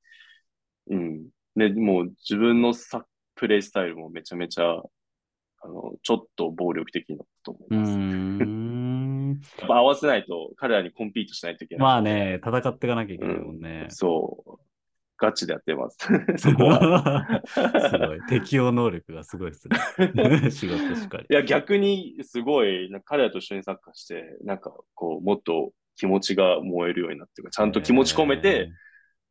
[0.88, 1.28] うん。
[1.54, 3.04] で、もう自分のサ
[3.34, 7.98] プレイスタイルもめちゃめちゃ、あの、ちょっと暴力的だと思います。
[7.98, 9.40] ん。
[9.58, 11.82] やっぱ合わせないと、彼らにコンピートしないといけない。
[11.82, 13.84] まあね、戦っていかなきゃいけないもんね。
[13.90, 14.71] そう。
[15.18, 15.98] ガチでやってます。
[16.36, 17.42] そこは。
[17.46, 17.60] す
[17.98, 18.20] ごい。
[18.28, 20.50] 適応能力がすごいですね。
[20.50, 21.26] 仕事しかり。
[21.30, 28.70] いや、逆にすごい、彼らと一緒にサッカーして、なんかこう、もっと気持ちが燃えるようになってるちゃんと気持ち込めて、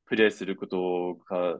[0.05, 1.59] プレイすることが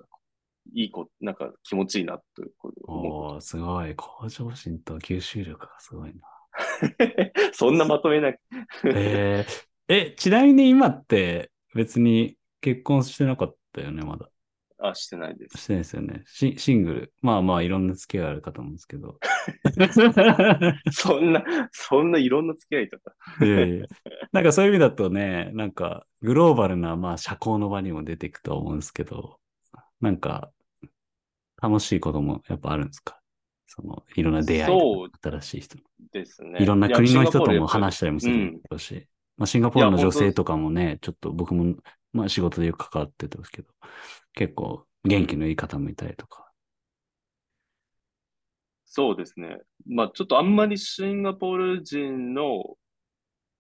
[0.74, 2.48] いいこ、なんか気持ちいいなとえー。
[2.86, 3.42] 思う。
[3.42, 3.96] すごい。
[3.96, 6.22] 向上心と吸収力がすごいな。
[7.54, 8.40] そんなまとめなく
[8.86, 14.30] えー、え、ちなみに今って別に結婚してなかったよね、まだ。
[14.84, 15.58] あ、してないです。
[15.60, 16.24] してないですよね。
[16.26, 17.14] シシングル。
[17.22, 19.20] まあまあ、いろんな付き合いあるかと思うんですけど。
[20.92, 23.14] そんな、そんないろんな付き合いとか。
[23.46, 23.86] いやいや
[24.32, 29.40] なんかそういう意味だとね、なんかグローバルな、まあ社交の場にも出ていくと思うんですけど、
[30.00, 30.52] なんか
[31.62, 33.20] 楽しいこともやっぱあるんですか？
[33.68, 34.80] その、いろんな出会い
[35.22, 35.78] 新しい人。
[36.12, 36.62] ですね。
[36.62, 39.08] いろんな国の人ともし話したりもすうんるだろうし、
[39.38, 41.76] まあ、シンガポールの女性とかもね、ちょっと僕も、
[42.14, 43.70] まあ仕事でよく関わってたんですけど、
[44.34, 46.52] 結構元気のいい方もいたりとか。
[48.86, 49.58] そうですね。
[49.88, 52.76] まあちょっとあんまりシンガポール人の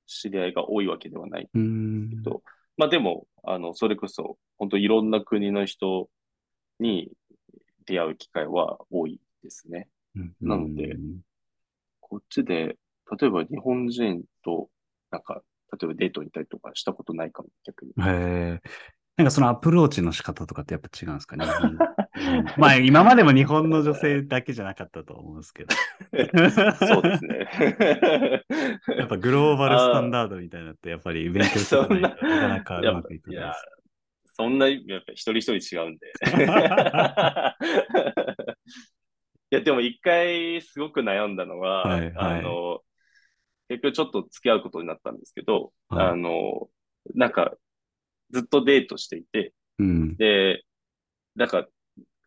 [0.08, 1.50] 知り合いが多いわけではない。
[1.54, 2.24] うーん。
[2.24, 2.44] と
[2.78, 6.10] まあでも、あの、それこそ、本当いろんな国の人
[6.80, 7.12] に
[7.86, 9.88] 出会う機会は多いですね。
[10.42, 11.22] なのでうん
[12.00, 12.78] こっちで、
[13.20, 14.70] 例えば日本人と、
[15.12, 15.42] なんか、
[15.72, 17.92] 例えばデートに行ったりとかしたことないかも、逆に。
[17.92, 18.62] へえ。
[19.18, 21.46] なんかそのアプローチの仕方とかってやっぱ違うんですかね。
[22.58, 25.76] まあ今までも日本の女性だけじゃなかったと思うんですけど。
[26.88, 27.48] そうですね。
[28.98, 36.08] やっぱグローバルスタンダードみたいなのってやっぱり勉強しておかないとなかなかうまくいかないです。、そんな、やっぱ一人一人違うんで。
[39.52, 42.80] いや、でも一回すごく悩んだのは、はいはいあの、
[43.72, 46.68] 結局ちょっと付き合うことになったんですけど、はいあの、
[47.16, 47.54] なんか、
[48.32, 50.18] ずっとデートしていて、うん。
[50.18, 50.64] で、
[51.36, 51.68] なんか、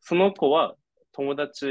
[0.00, 0.74] その子は
[1.12, 1.66] 友達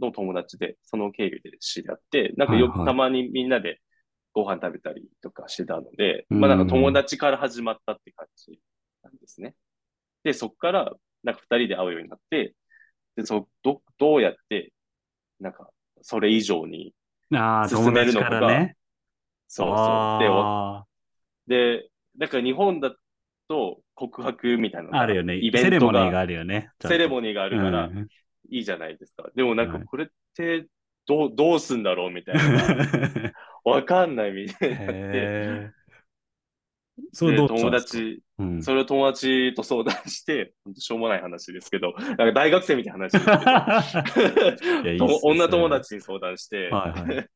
[0.00, 3.80] の友達で、その経由で知り合って、なんかよはいはいくたまにみんなで
[4.32, 8.58] ご飯食べたりとかしてたので、うんまあなんか友達から始まったって感じ
[9.02, 9.54] なんですね。
[10.24, 10.92] で、そっから、
[11.22, 12.54] なんか二人で会うようになって、
[13.14, 14.72] で、そ、ど、どうやって、
[15.38, 15.70] なんか、
[16.02, 16.94] それ以上に、
[17.68, 18.76] 進めるのかね。
[19.48, 20.56] そうそ
[21.46, 21.48] う。
[21.48, 21.88] で、で、
[22.18, 22.94] だから日本だ
[23.48, 25.36] と告白みたいなああるよね。
[25.36, 26.70] イベセレントが、モニーがあるよね。
[26.82, 27.86] セレモニーがあるから。
[27.86, 28.08] うん。
[28.48, 29.28] いいじゃないですか。
[29.34, 30.66] でもなんかはいこれって
[31.06, 33.32] どう、どうすんだろうみたいな。
[33.64, 35.70] わかんないみたいになって。
[37.12, 38.62] それ友達、うん。
[38.62, 43.14] それを友達と相談して、しょうもない話ですけど、なんか大学生みたいな話
[44.82, 47.28] いやいね と女友達に相談して、はいはい。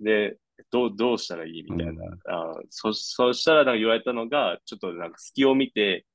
[0.00, 0.36] で、
[0.70, 1.92] どう、どうしたらいいみたいな。
[2.04, 6.06] うんあそ、そしたらなんか言われたのが、ちょっとなんか隙を見て、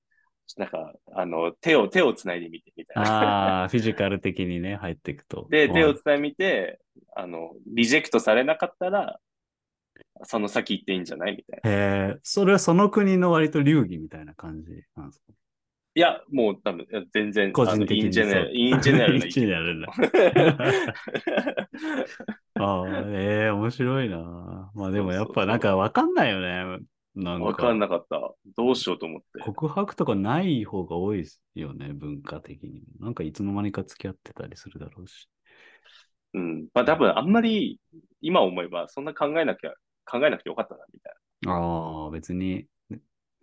[0.58, 3.04] なんか、あの、手を、手を繋いでみてみたいな。
[3.04, 5.48] ああ、フィジカル的にね、入っていくと。
[5.50, 6.80] で、うん手を繋いでみて、
[7.16, 9.20] あの、リジェクトされなかったら、
[10.24, 11.70] その先行っていいんじゃないみたいな。
[11.72, 11.74] へ
[12.16, 15.34] え、それはその国の割と流儀みたいな感じなんですか？
[16.00, 19.88] いや、もう多分、全然、個人的にインジェネラそうル、インジェネラルイなンジェネラルな。
[22.56, 24.72] ああ、ええ面白いな。
[24.76, 26.80] まあでもやっぱなんかわかんないよね。
[27.16, 28.34] なんわかんか、なかった。
[28.56, 29.42] どうしようと思って。
[29.42, 32.86] 告白とかない方が多いですよね、文化的にも。
[33.02, 35.28] なんかいつの間にか付き合ってたりするだろうし。
[36.34, 36.68] うん。
[36.74, 37.78] まあ多分、あんまり、
[38.22, 39.74] 今思えば、そんな考えなきゃ、
[40.06, 41.14] 考えなくてよかったな、みたい
[41.48, 42.68] ああ、別に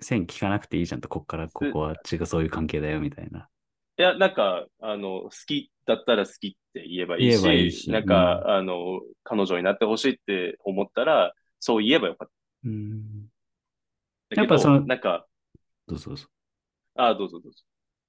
[0.01, 3.39] 線聞かなくていいじゃんと、こっからここは違う、そういう関係だよみたいな。
[3.41, 3.49] な。
[3.99, 12.29] いや、なんか、あの、好きだったら好きって言えばいいし、いいしなんか、あの、彼女になってほしいって思ったら、そう言えばよかっ
[12.65, 13.31] うん。
[14.29, 14.37] た。
[14.37, 15.27] だけど、やっぱそのなんか、
[15.87, 16.27] どうぞどうぞ。
[16.95, 17.63] ああ、どうぞどうぞ。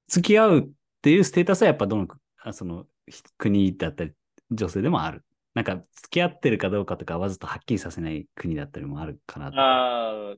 [0.07, 0.69] 付き合うっ
[1.01, 2.07] ていうステータスはやっぱどの
[2.41, 4.13] あそのひ国だったり
[4.51, 5.23] 女性でもある。
[5.53, 9.57] なんか付き合ってるかどうかとかわざとはっきりさせない国だったりもあるかなと。
[9.57, 10.35] ああ、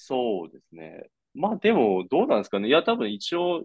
[0.00, 1.10] そうですね。
[1.34, 2.68] まあでも、どうなんですかね。
[2.68, 3.64] いや、多分一応、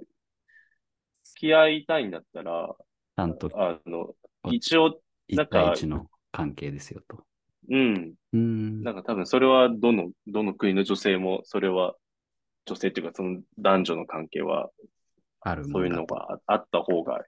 [1.24, 2.76] 付き合いたいんだったら、
[3.16, 4.16] ちゃんとあの、
[4.52, 7.24] 一応、な一んか対一の関係ですよと。
[7.70, 8.16] うん。
[8.34, 8.84] うん。
[8.84, 11.96] なんか多分それはどの、どの国の女性も、それは、
[12.66, 14.72] 女性っていうかその男女の関係は、
[15.42, 16.16] あるそういうのもんだと。
[16.16, 17.24] がああった方が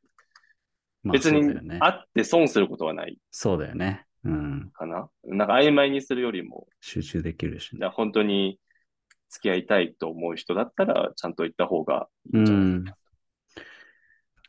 [1.03, 1.79] まあ別にそうだよね。
[1.79, 4.07] 会って損することはないそうだよね。
[4.23, 4.71] うん。
[4.73, 5.09] かな。
[5.25, 7.79] なんか曖昧にするよりも、集中できるしね。
[7.79, 8.59] だから本当に
[9.35, 12.97] 付き合いたいと思う人だったら、ちゃんと言った方がいいんじゃないかな。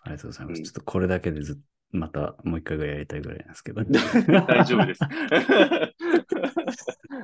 [0.02, 0.58] ありがとうございます。
[0.58, 1.58] うんちょっとこれだけでず
[1.90, 3.82] またもう一回ぐらいやりたいぐらいなんですけど。
[4.46, 5.02] 大丈夫です。
[5.02, 5.08] あ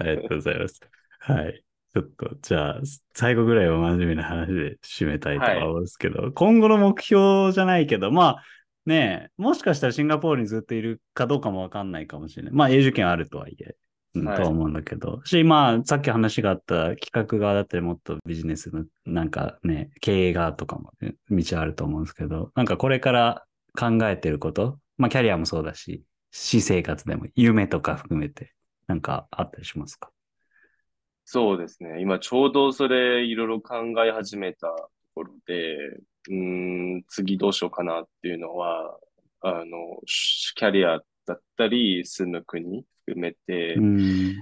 [0.04, 0.80] りがとうございます。
[1.20, 1.64] はい。
[1.94, 2.80] ちょっと、じゃあ、
[3.14, 8.42] 最後ぐらいは真面目な話で締めたいとは思うんですけど、今後の目標じゃないけど、まあ、
[8.86, 12.52] ねえ、もしかしたらシンガポールにずっといるかどうかもわかんないかもしれない。
[12.52, 13.74] まあ、永住権あるとはいえ、うん
[14.14, 14.36] はい。
[14.36, 23.44] とは思うんだけど、し、まあ、さっき話があった企画側だったり、もっとビジネスの、なんかね、経営側とかも、ね、道あると思うんですけど、なんかこれから
[23.78, 28.52] 考えてること、まあ、キャリアもそうだし、私生活でも、夢とか含めて、
[28.86, 30.10] なんかあったりしますか？
[31.24, 32.02] そうですね。
[32.02, 35.76] 今ちょうどそれいろいろ考え始めたところで、
[36.28, 38.98] うーん、次どうしようかなっていうのは、
[39.40, 44.34] あの、キャリアだったり、住む国含めてうん。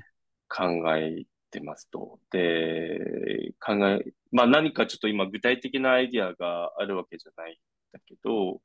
[0.49, 2.19] 考えてますと。
[2.31, 7.57] で、考え、まあ何かちょっと今具体的なアイディアがあるわけじゃないん
[7.93, 8.61] だけど、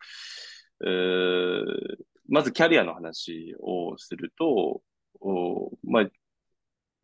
[0.84, 4.82] えーまずキャリアの話をすると、
[5.22, 6.10] おまあ、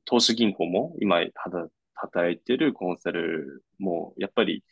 [0.05, 4.63] 投資銀行も今働いてるコンサルも、やっぱり、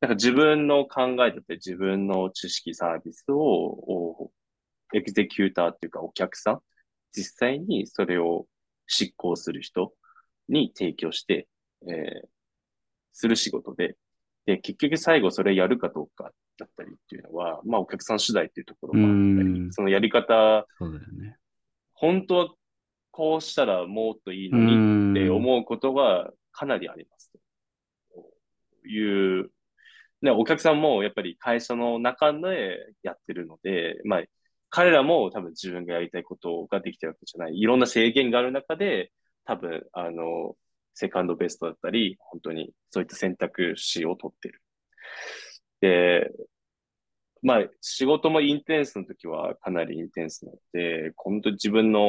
[0.00, 4.32] なんか自分の考えだったり自分の知識サービスを、お
[4.94, 6.60] エグゼキューターっていうかお客さん、
[7.12, 8.46] 実際にそれを
[8.86, 9.92] 執行する人
[10.48, 11.48] に提供して、
[11.86, 12.28] えー
[13.18, 13.96] する仕事で、
[14.46, 21.36] で、結局最後それやるかどうかだったりっていうのは、まあお客さん次第っていうところもあったり、うんそのやり方、そうだよね。
[21.94, 22.48] 本当は
[23.10, 27.32] こうしたらもっといいのにって思うことがかなりあります。
[28.12, 29.50] という、
[30.22, 34.22] ね、お客さんもやっぱり会社の中でやってるので、まあ、
[34.70, 37.58] 彼らも多分自分がやりたいことができてるわけじゃない。
[37.58, 39.12] いろんな制限がある中で、
[39.44, 40.56] 多分、あの、
[40.94, 44.62] セカンドベストだったり、本当にそういった選択肢を取ってる。
[45.80, 46.30] で、
[47.42, 52.00] まあ、仕事もインテンスの時はかなりインテンスなので、本当自分の、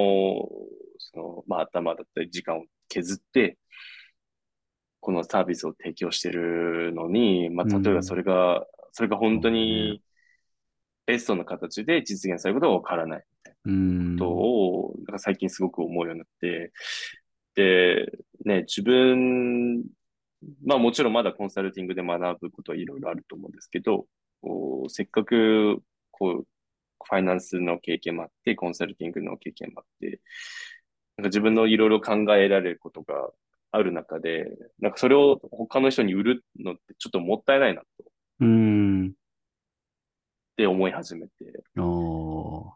[0.97, 3.57] その、まあ、頭だったり時間を削って、
[4.99, 10.01] このサービスを提供してるのに、まあ、例えばそれが、それが本当に
[11.09, 13.23] ベストな形で実現されることがわからない
[13.65, 14.15] うん。
[14.19, 16.71] ことを、なんか最近すごく思うようになって、
[17.55, 18.05] で、
[18.45, 19.83] ね、自分、
[20.63, 24.05] まあもちろんまだコンサルティングで学ぶことはいろいろあると思うんですけど、
[24.43, 25.81] こうせっかく、
[26.11, 26.47] こう、
[27.03, 30.21] ファイナンスの経験もあって、コンサルティングの経験もあって、
[31.17, 33.31] なんか自分のいろいろ考えられることが
[33.71, 34.45] ある中で、
[34.79, 39.13] なんかそれを他の人に売るのってちょっともったいないなとっうん。
[40.59, 41.31] て思い始めて、
[41.77, 42.73] お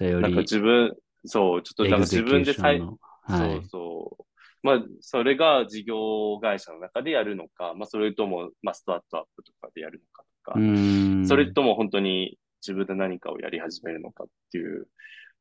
[0.00, 0.94] よなんかり、自分、
[1.24, 3.58] そう、ちょっとなんか自分でさい、の、そはい。
[3.58, 4.24] うそう。
[4.62, 11.26] まあ、それが事業会社の中でやるのか、まあ、それとも、まあ、スタートアップとかでやるのかとか、うん。
[11.26, 14.86] それとも本当に自分で何かをやり始めるのかっていう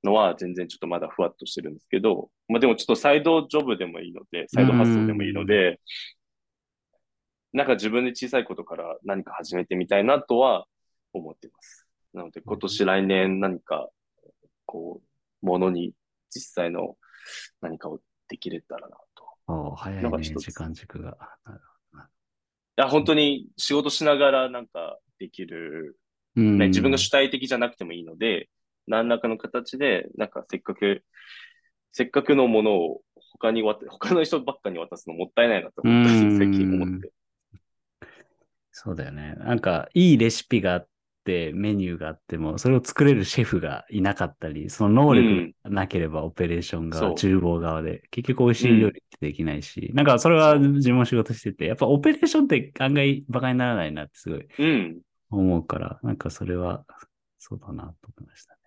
[0.06, 5.82] のは全然ちょっとまだふわっとしてるんですけど、まあでもちょっとサイドジョブでもいいので、サイド発想でもいいので、
[7.52, 10.66] なんか自分で小さいことから何か始めてみたいなとは
[11.14, 11.88] 思ってます。
[12.14, 13.90] なので今年来年何か、
[14.66, 15.02] こ
[15.42, 15.94] う、ものに
[16.30, 16.98] 実際の
[17.62, 19.26] 何かをできれたらなと。
[19.48, 21.18] おー早いね、時間軸が。
[21.48, 25.98] いや、本当に仕事しながらなんかできる、
[26.36, 28.50] うんね、自分が主体的じゃなくてもいいので、
[28.88, 31.04] 何らかの形で、なんかせっかく、
[31.92, 33.02] せっかくのものを
[33.34, 36.06] 他にわた、他の人ばっかに渡すのもったいないなと思っ
[36.38, 37.12] 最近思って。
[38.72, 39.36] そうだよね。
[39.40, 40.88] なんか、いいレシピがあっ
[41.30, 47.16] て、メニューがあっても、それを作れるシェフがいなかったり、その能力がなければオペレーション側、そう。
[47.16, 55.02] 厨房側で、結局美味しい料理ってできないし、なんかそれは自分も仕事してて、やっぱオペレーションって案外馬鹿にならないなってすごいうん。
[55.30, 56.86] 思うから、なんかそれは、
[57.38, 58.60] そうだなと思いましたね。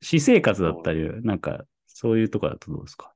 [0.00, 3.12] 私生活だったり、なんか、そういうところだとどうですか？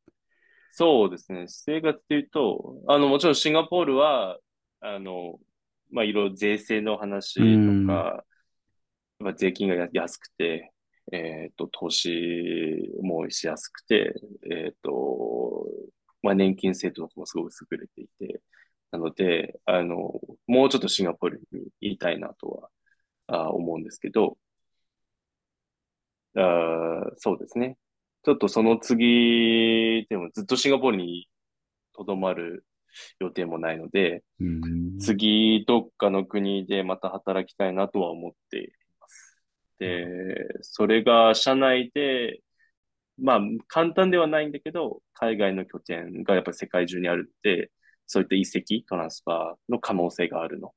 [0.72, 1.48] そうですね。
[1.48, 4.38] 私生活っていうと、あの、もちろんシンガポールは、
[4.80, 5.38] あの、
[5.90, 7.86] まあ、いろいろ税制の話とうん。
[7.86, 8.24] か、
[9.20, 10.72] まあ、税金がや安くて、
[11.12, 14.14] えっと、投資もしやすくて、
[14.50, 15.66] えっと、
[16.22, 18.40] まあ、年金制度とかもすごく優れていて、
[18.90, 22.70] なので、あの、もうちょっとシンガポールに言いたいなとは、
[23.26, 24.36] あ思うんですけど、
[26.36, 27.76] あそうですね。
[28.24, 31.28] ちょっとその次、でもずっとシンガポールに
[31.94, 32.64] とどまる
[33.18, 34.98] 予定もないので、うん。
[34.98, 38.72] 次どっかの国でまた働きたいなとは思って。
[39.80, 42.42] で、それが社内で、
[43.18, 47.72] まあ、簡単ではないんだけど、海外の拠点がやっぱり世界中にあるって、
[48.06, 50.68] そういった移籍、トランスファーの可能性があるの。
[50.68, 50.72] っ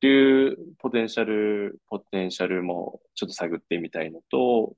[0.00, 4.76] ていうポテンシャル、ポテンシャルもちょっと探ってみたいのと、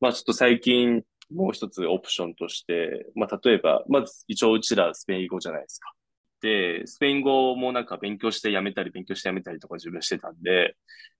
[0.00, 5.92] まあちょっと最近もう一つオプションとして、まあ例えば、まず一応うちらスペイン語じゃないですか。
[6.40, 10.76] で、スペイン語もなんか勉強してやめたり、勉強してやめたりとか自分してたんで、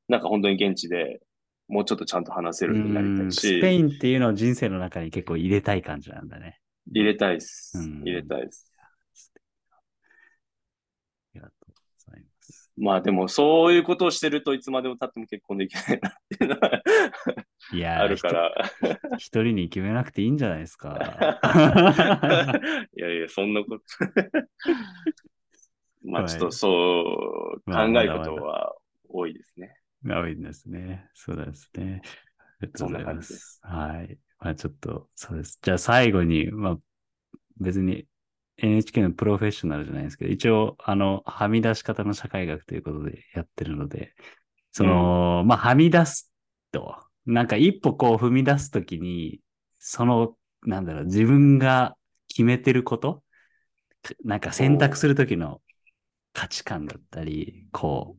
[0.09, 1.21] なんか本当に現地で
[1.69, 3.59] もうちょっとちゃんと話せるようになりたいし。
[3.59, 6.61] スペインっていうのを人生の中に結構入れたい感じなんだね。
[6.91, 7.79] 入れたいです。
[8.05, 8.73] 入れたいです。
[11.35, 11.73] ありがとう
[12.07, 12.25] ござい
[12.81, 16.83] まあでも、そういうことをしてるといつまでも経っても結婚できないなっていうのは
[17.72, 18.53] いやあるから。
[19.18, 20.91] 一人に決めなくていいんじゃないですか。
[22.97, 23.83] いやいや、そんなこと
[26.05, 28.74] まあちょっとそう考えることは
[29.09, 29.74] 多いですね。
[30.05, 31.09] 多いですね。
[31.14, 32.01] そうですね。
[32.61, 33.61] ありがとうございます。
[33.62, 34.18] はい。
[34.39, 35.59] まあちょっと、そうです。
[35.61, 36.79] じゃあ最後に、まあ
[37.61, 38.07] 別に
[38.59, 44.15] NHK のプロフェッショナルじゃないですけど、一応、あの、はみ出し方の社会学ということでやってるので、
[44.73, 46.33] その、うん、まあ、はみ出す
[46.73, 49.41] と、なんか一歩こう踏み出すときに、
[49.79, 51.97] その、なんだろう、自分が
[52.29, 53.23] 決めてること、
[54.25, 55.61] なんか選択するときの
[56.33, 58.17] 価値観だったり、こ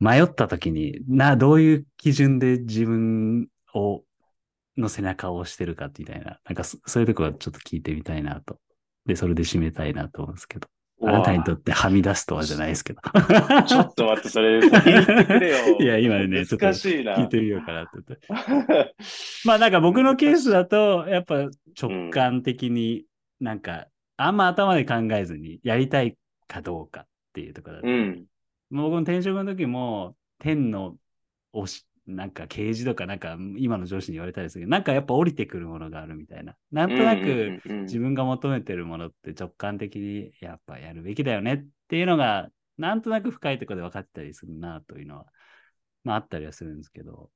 [0.00, 4.04] う、迷ったときに、な、どういう基準で自分を、
[4.76, 8.60] の背中を押してるかみたいな、なんかそういうところはちょっと聞いてみたいなと
[9.08, 10.68] で、それで締めたいなと思うんですけど。
[11.00, 13.00] あなたにとってはみ出すとはじゃないですけど。
[13.66, 15.78] ちょっと待って、それ、先言ってくれよ。
[15.80, 18.20] いや、今ね、ちょっと聞いてみようかなってって。
[19.44, 21.48] まあなんか僕のケースだと、やっぱ
[21.80, 23.04] 直感的に
[23.40, 23.86] なんか、
[24.16, 26.16] あんま頭で考えずにやりたい
[26.48, 27.88] かどうかっていうところだ。
[27.88, 28.24] うん、
[28.72, 30.96] 僕の転職の時も、天の
[31.54, 36.56] 推しなんか刑事とかなんか今の上司に言われたりするけど、なんかやっぱ降りてくるものがあるみたいな。
[36.72, 42.48] なんとなく自分が求めてるものって直感的にやっぱやるべきだよねっていうのが、
[42.78, 45.26] なんとなく深いところで分かったりするなというのは、
[46.02, 47.30] まああったりはするんですけど。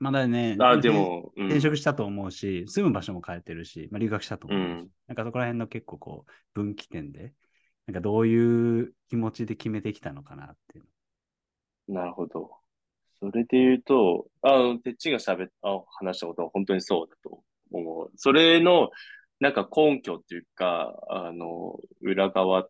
[0.00, 7.34] まだね、あでも、うん、転職したと思うし、住む場所も変えてるし、まあ、留学したと思うし、うん、なんかそこら辺の結構こう分岐点で、
[7.86, 10.84] なんかどういう気持ちで決めてきたのかなっていう。
[11.92, 12.57] なるほど。
[13.20, 17.42] それで言うと、あの、てっちが喋っあ、話したことは本当にそうだと
[17.72, 18.10] 思う。
[18.16, 18.90] それの、
[19.40, 22.68] なんか根拠っていうか、あの、裏側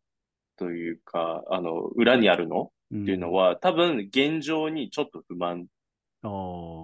[0.56, 2.72] というか、あの、裏にあるの、
[3.02, 5.66] っていうのは、多分現状にちょっと不満。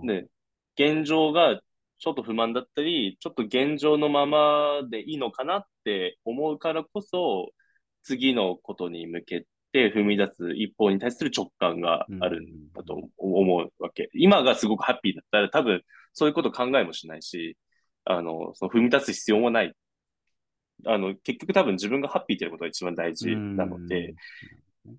[0.06, 0.28] で、
[0.78, 1.60] 現状が
[1.98, 7.52] ちょっと不満だったり、ちょっと現状のままでいいのかなって思うからこそ、
[8.02, 14.08] 次のことに向けって踏み出す一方に対する直感があるんだと思うわけ。
[14.14, 17.58] 今がすごくハッピーだったら多分そういうこと考えもしないし、
[18.04, 19.74] あの、その踏み出す必要もない。
[20.86, 24.14] あの、結局多分自分がハッピーっていうことが一番大事なので、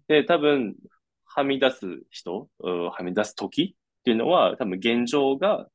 [0.08, 0.76] で、多分、
[1.24, 5.68] はみ出す人、はみ出す時っていうのは多分現状が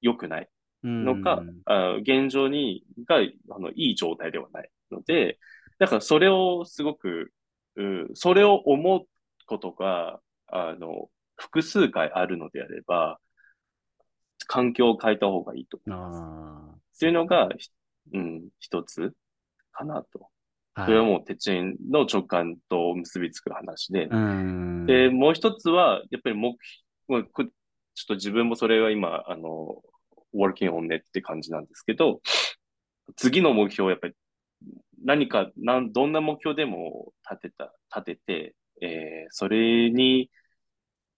[0.00, 0.48] 良くない。
[0.86, 5.38] のか、あ現状にがあのいい状態ではないので、
[5.78, 7.32] だからそれをすごく、
[7.76, 9.06] うん、それを思う
[9.46, 13.18] ことが、あの、複数回あるのであれば、
[14.46, 16.96] 環境を変えた方がいいと思います。
[16.96, 17.48] っていうのが、
[18.12, 19.12] うん、一つ
[19.72, 20.28] かなと。
[20.76, 24.08] それはもう、鉄人の直感と結びつく話で。
[24.86, 26.56] で、もう一つは、やっぱり目
[27.06, 27.46] 標、ちょっ
[28.08, 29.82] と自分もそれは今、あの、
[30.34, 32.20] working on it って感じなんですけど、
[33.16, 34.14] 次の目標をやっぱり
[35.02, 40.30] 何か、なん、どんな目標でも立てた、立てて、えー、それに、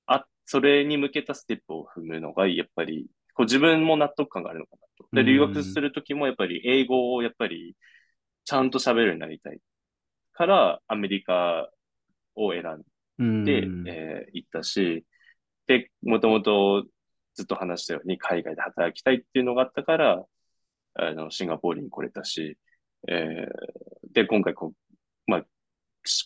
[0.07, 5.09] あ、それに向けたステップを踏むのが、やっぱり、こう自分も納得感があるのかなと。
[5.13, 7.77] で、留学するときもやっぱり英語をやっぱり
[8.45, 9.61] ちゃんと喋るようになりたい
[10.33, 11.71] から、アメリカ
[12.35, 12.63] を選
[13.23, 15.05] んで、えー、行ったし、
[15.67, 16.85] で、もともと
[17.35, 20.25] ずっと話したように海外で働きたいっていうのがあったから、
[20.95, 22.57] あの、シンガポールに来れたし、
[23.09, 25.45] えー、で、今回こう、まあ、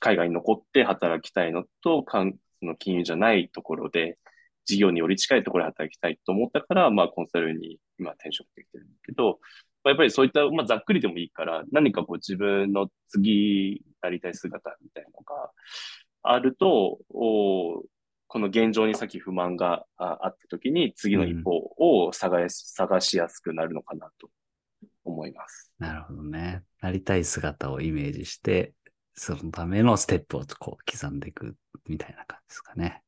[0.01, 4.18] 海外に残って働きたいのと、その金融じゃないところで、
[4.66, 9.41] 事業により近いところで働きたいと思ったから、まあ、コンサルに今転職できてるんだけど、
[9.83, 15.51] まあ、やっぱりそういった、まあ、ざっくりでもいいから、何かこう自分の次なりたい姿みたいなのが
[16.22, 17.83] あると、お
[18.33, 24.31] この現状に先不満があった時に次の一歩を探し,、探しやすくなるのかなと。
[25.11, 25.72] 思います。
[25.78, 26.62] なるほどね。
[26.80, 28.74] なりたい姿をイメージして、
[29.14, 31.56] そのためのステップをこう刻んでいく
[31.88, 33.02] みたいな感じですかね。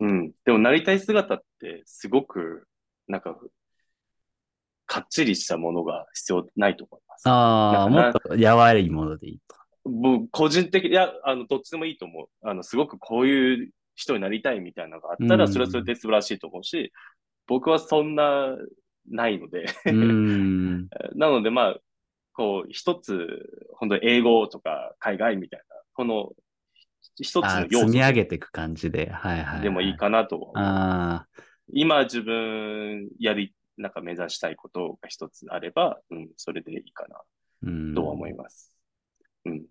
[0.00, 0.32] うん。
[0.44, 2.66] でもなりたい姿ってすごく、
[3.08, 3.36] なんか、
[4.86, 7.28] かっちりしたものが必要ないと思います。
[7.28, 9.56] ああ、もっとやわらいものでいいと。
[9.84, 12.26] 僕、個人的、いや、あの、どっちでもいいと思う。
[12.42, 16.92] あの、すごくこういう人になりたいみたいなのがあったら、うんそれはそれで素晴らしいと思うし、
[17.46, 18.56] 僕はそんな、
[19.08, 19.66] ないので。
[21.14, 21.80] なので、まあ、
[22.32, 26.32] こう、一つ、本当に英語とか海外みたいな、この、
[27.16, 29.10] 一つあの要素積み上げていく感じで。
[29.10, 29.62] はいはい、はい。
[29.62, 30.52] でもいいかなと
[31.68, 37.20] 今自分やり、なんか目指したいことが一つあれば、うん、それでいいかな
[37.64, 37.94] うん。
[37.94, 38.74] とは思います。
[39.44, 39.64] うん。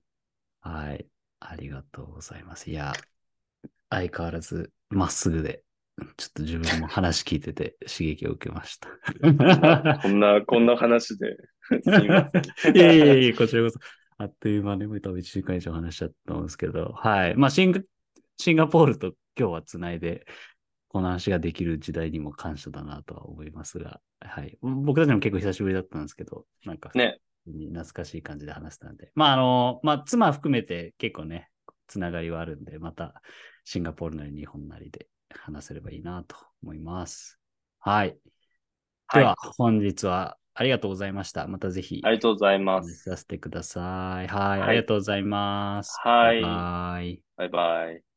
[0.62, 1.06] はい。
[1.40, 2.70] ありがとうございます。
[2.70, 2.94] いや、
[3.90, 5.64] 相変わらずまっすぐで、
[6.18, 8.90] ちょっと自分も話聞いてて刺激を受けました。
[10.02, 11.38] こんな、こんな話で、
[11.84, 12.44] すみません。
[12.76, 13.80] いやいやいや、こちらこそ。
[14.18, 17.36] あっという間に多分1時間以上話しちゃったと思うんですけど、はい。
[17.36, 17.82] まあシンガ、
[18.38, 20.26] シンガポールと今日はつないで、
[20.88, 24.58] この話ができる時代にも感謝だなとは思いますが、はい。
[24.62, 27.20] 僕たちも結構久しぶりだったんですけど、なんか、ね。
[27.46, 29.12] に懐かしい感じで話したんで。
[29.16, 31.50] まあ、あの、まあ、妻含めて結構ね、
[31.88, 33.22] つながりはあるんで、また
[33.66, 35.08] シンガポールなり日本なりで
[35.40, 37.40] 話せればいいなと思います。
[37.80, 38.18] はい。
[39.08, 39.20] はい。
[39.20, 41.48] では、あ本日はありがとうございました。
[41.48, 43.10] またぜひ、りがとうございます。
[43.10, 44.28] させてください。
[44.28, 44.58] はい。
[44.58, 45.98] はいありがとうございます。
[46.04, 47.22] はいバイバイ。
[47.38, 48.13] バイバイ。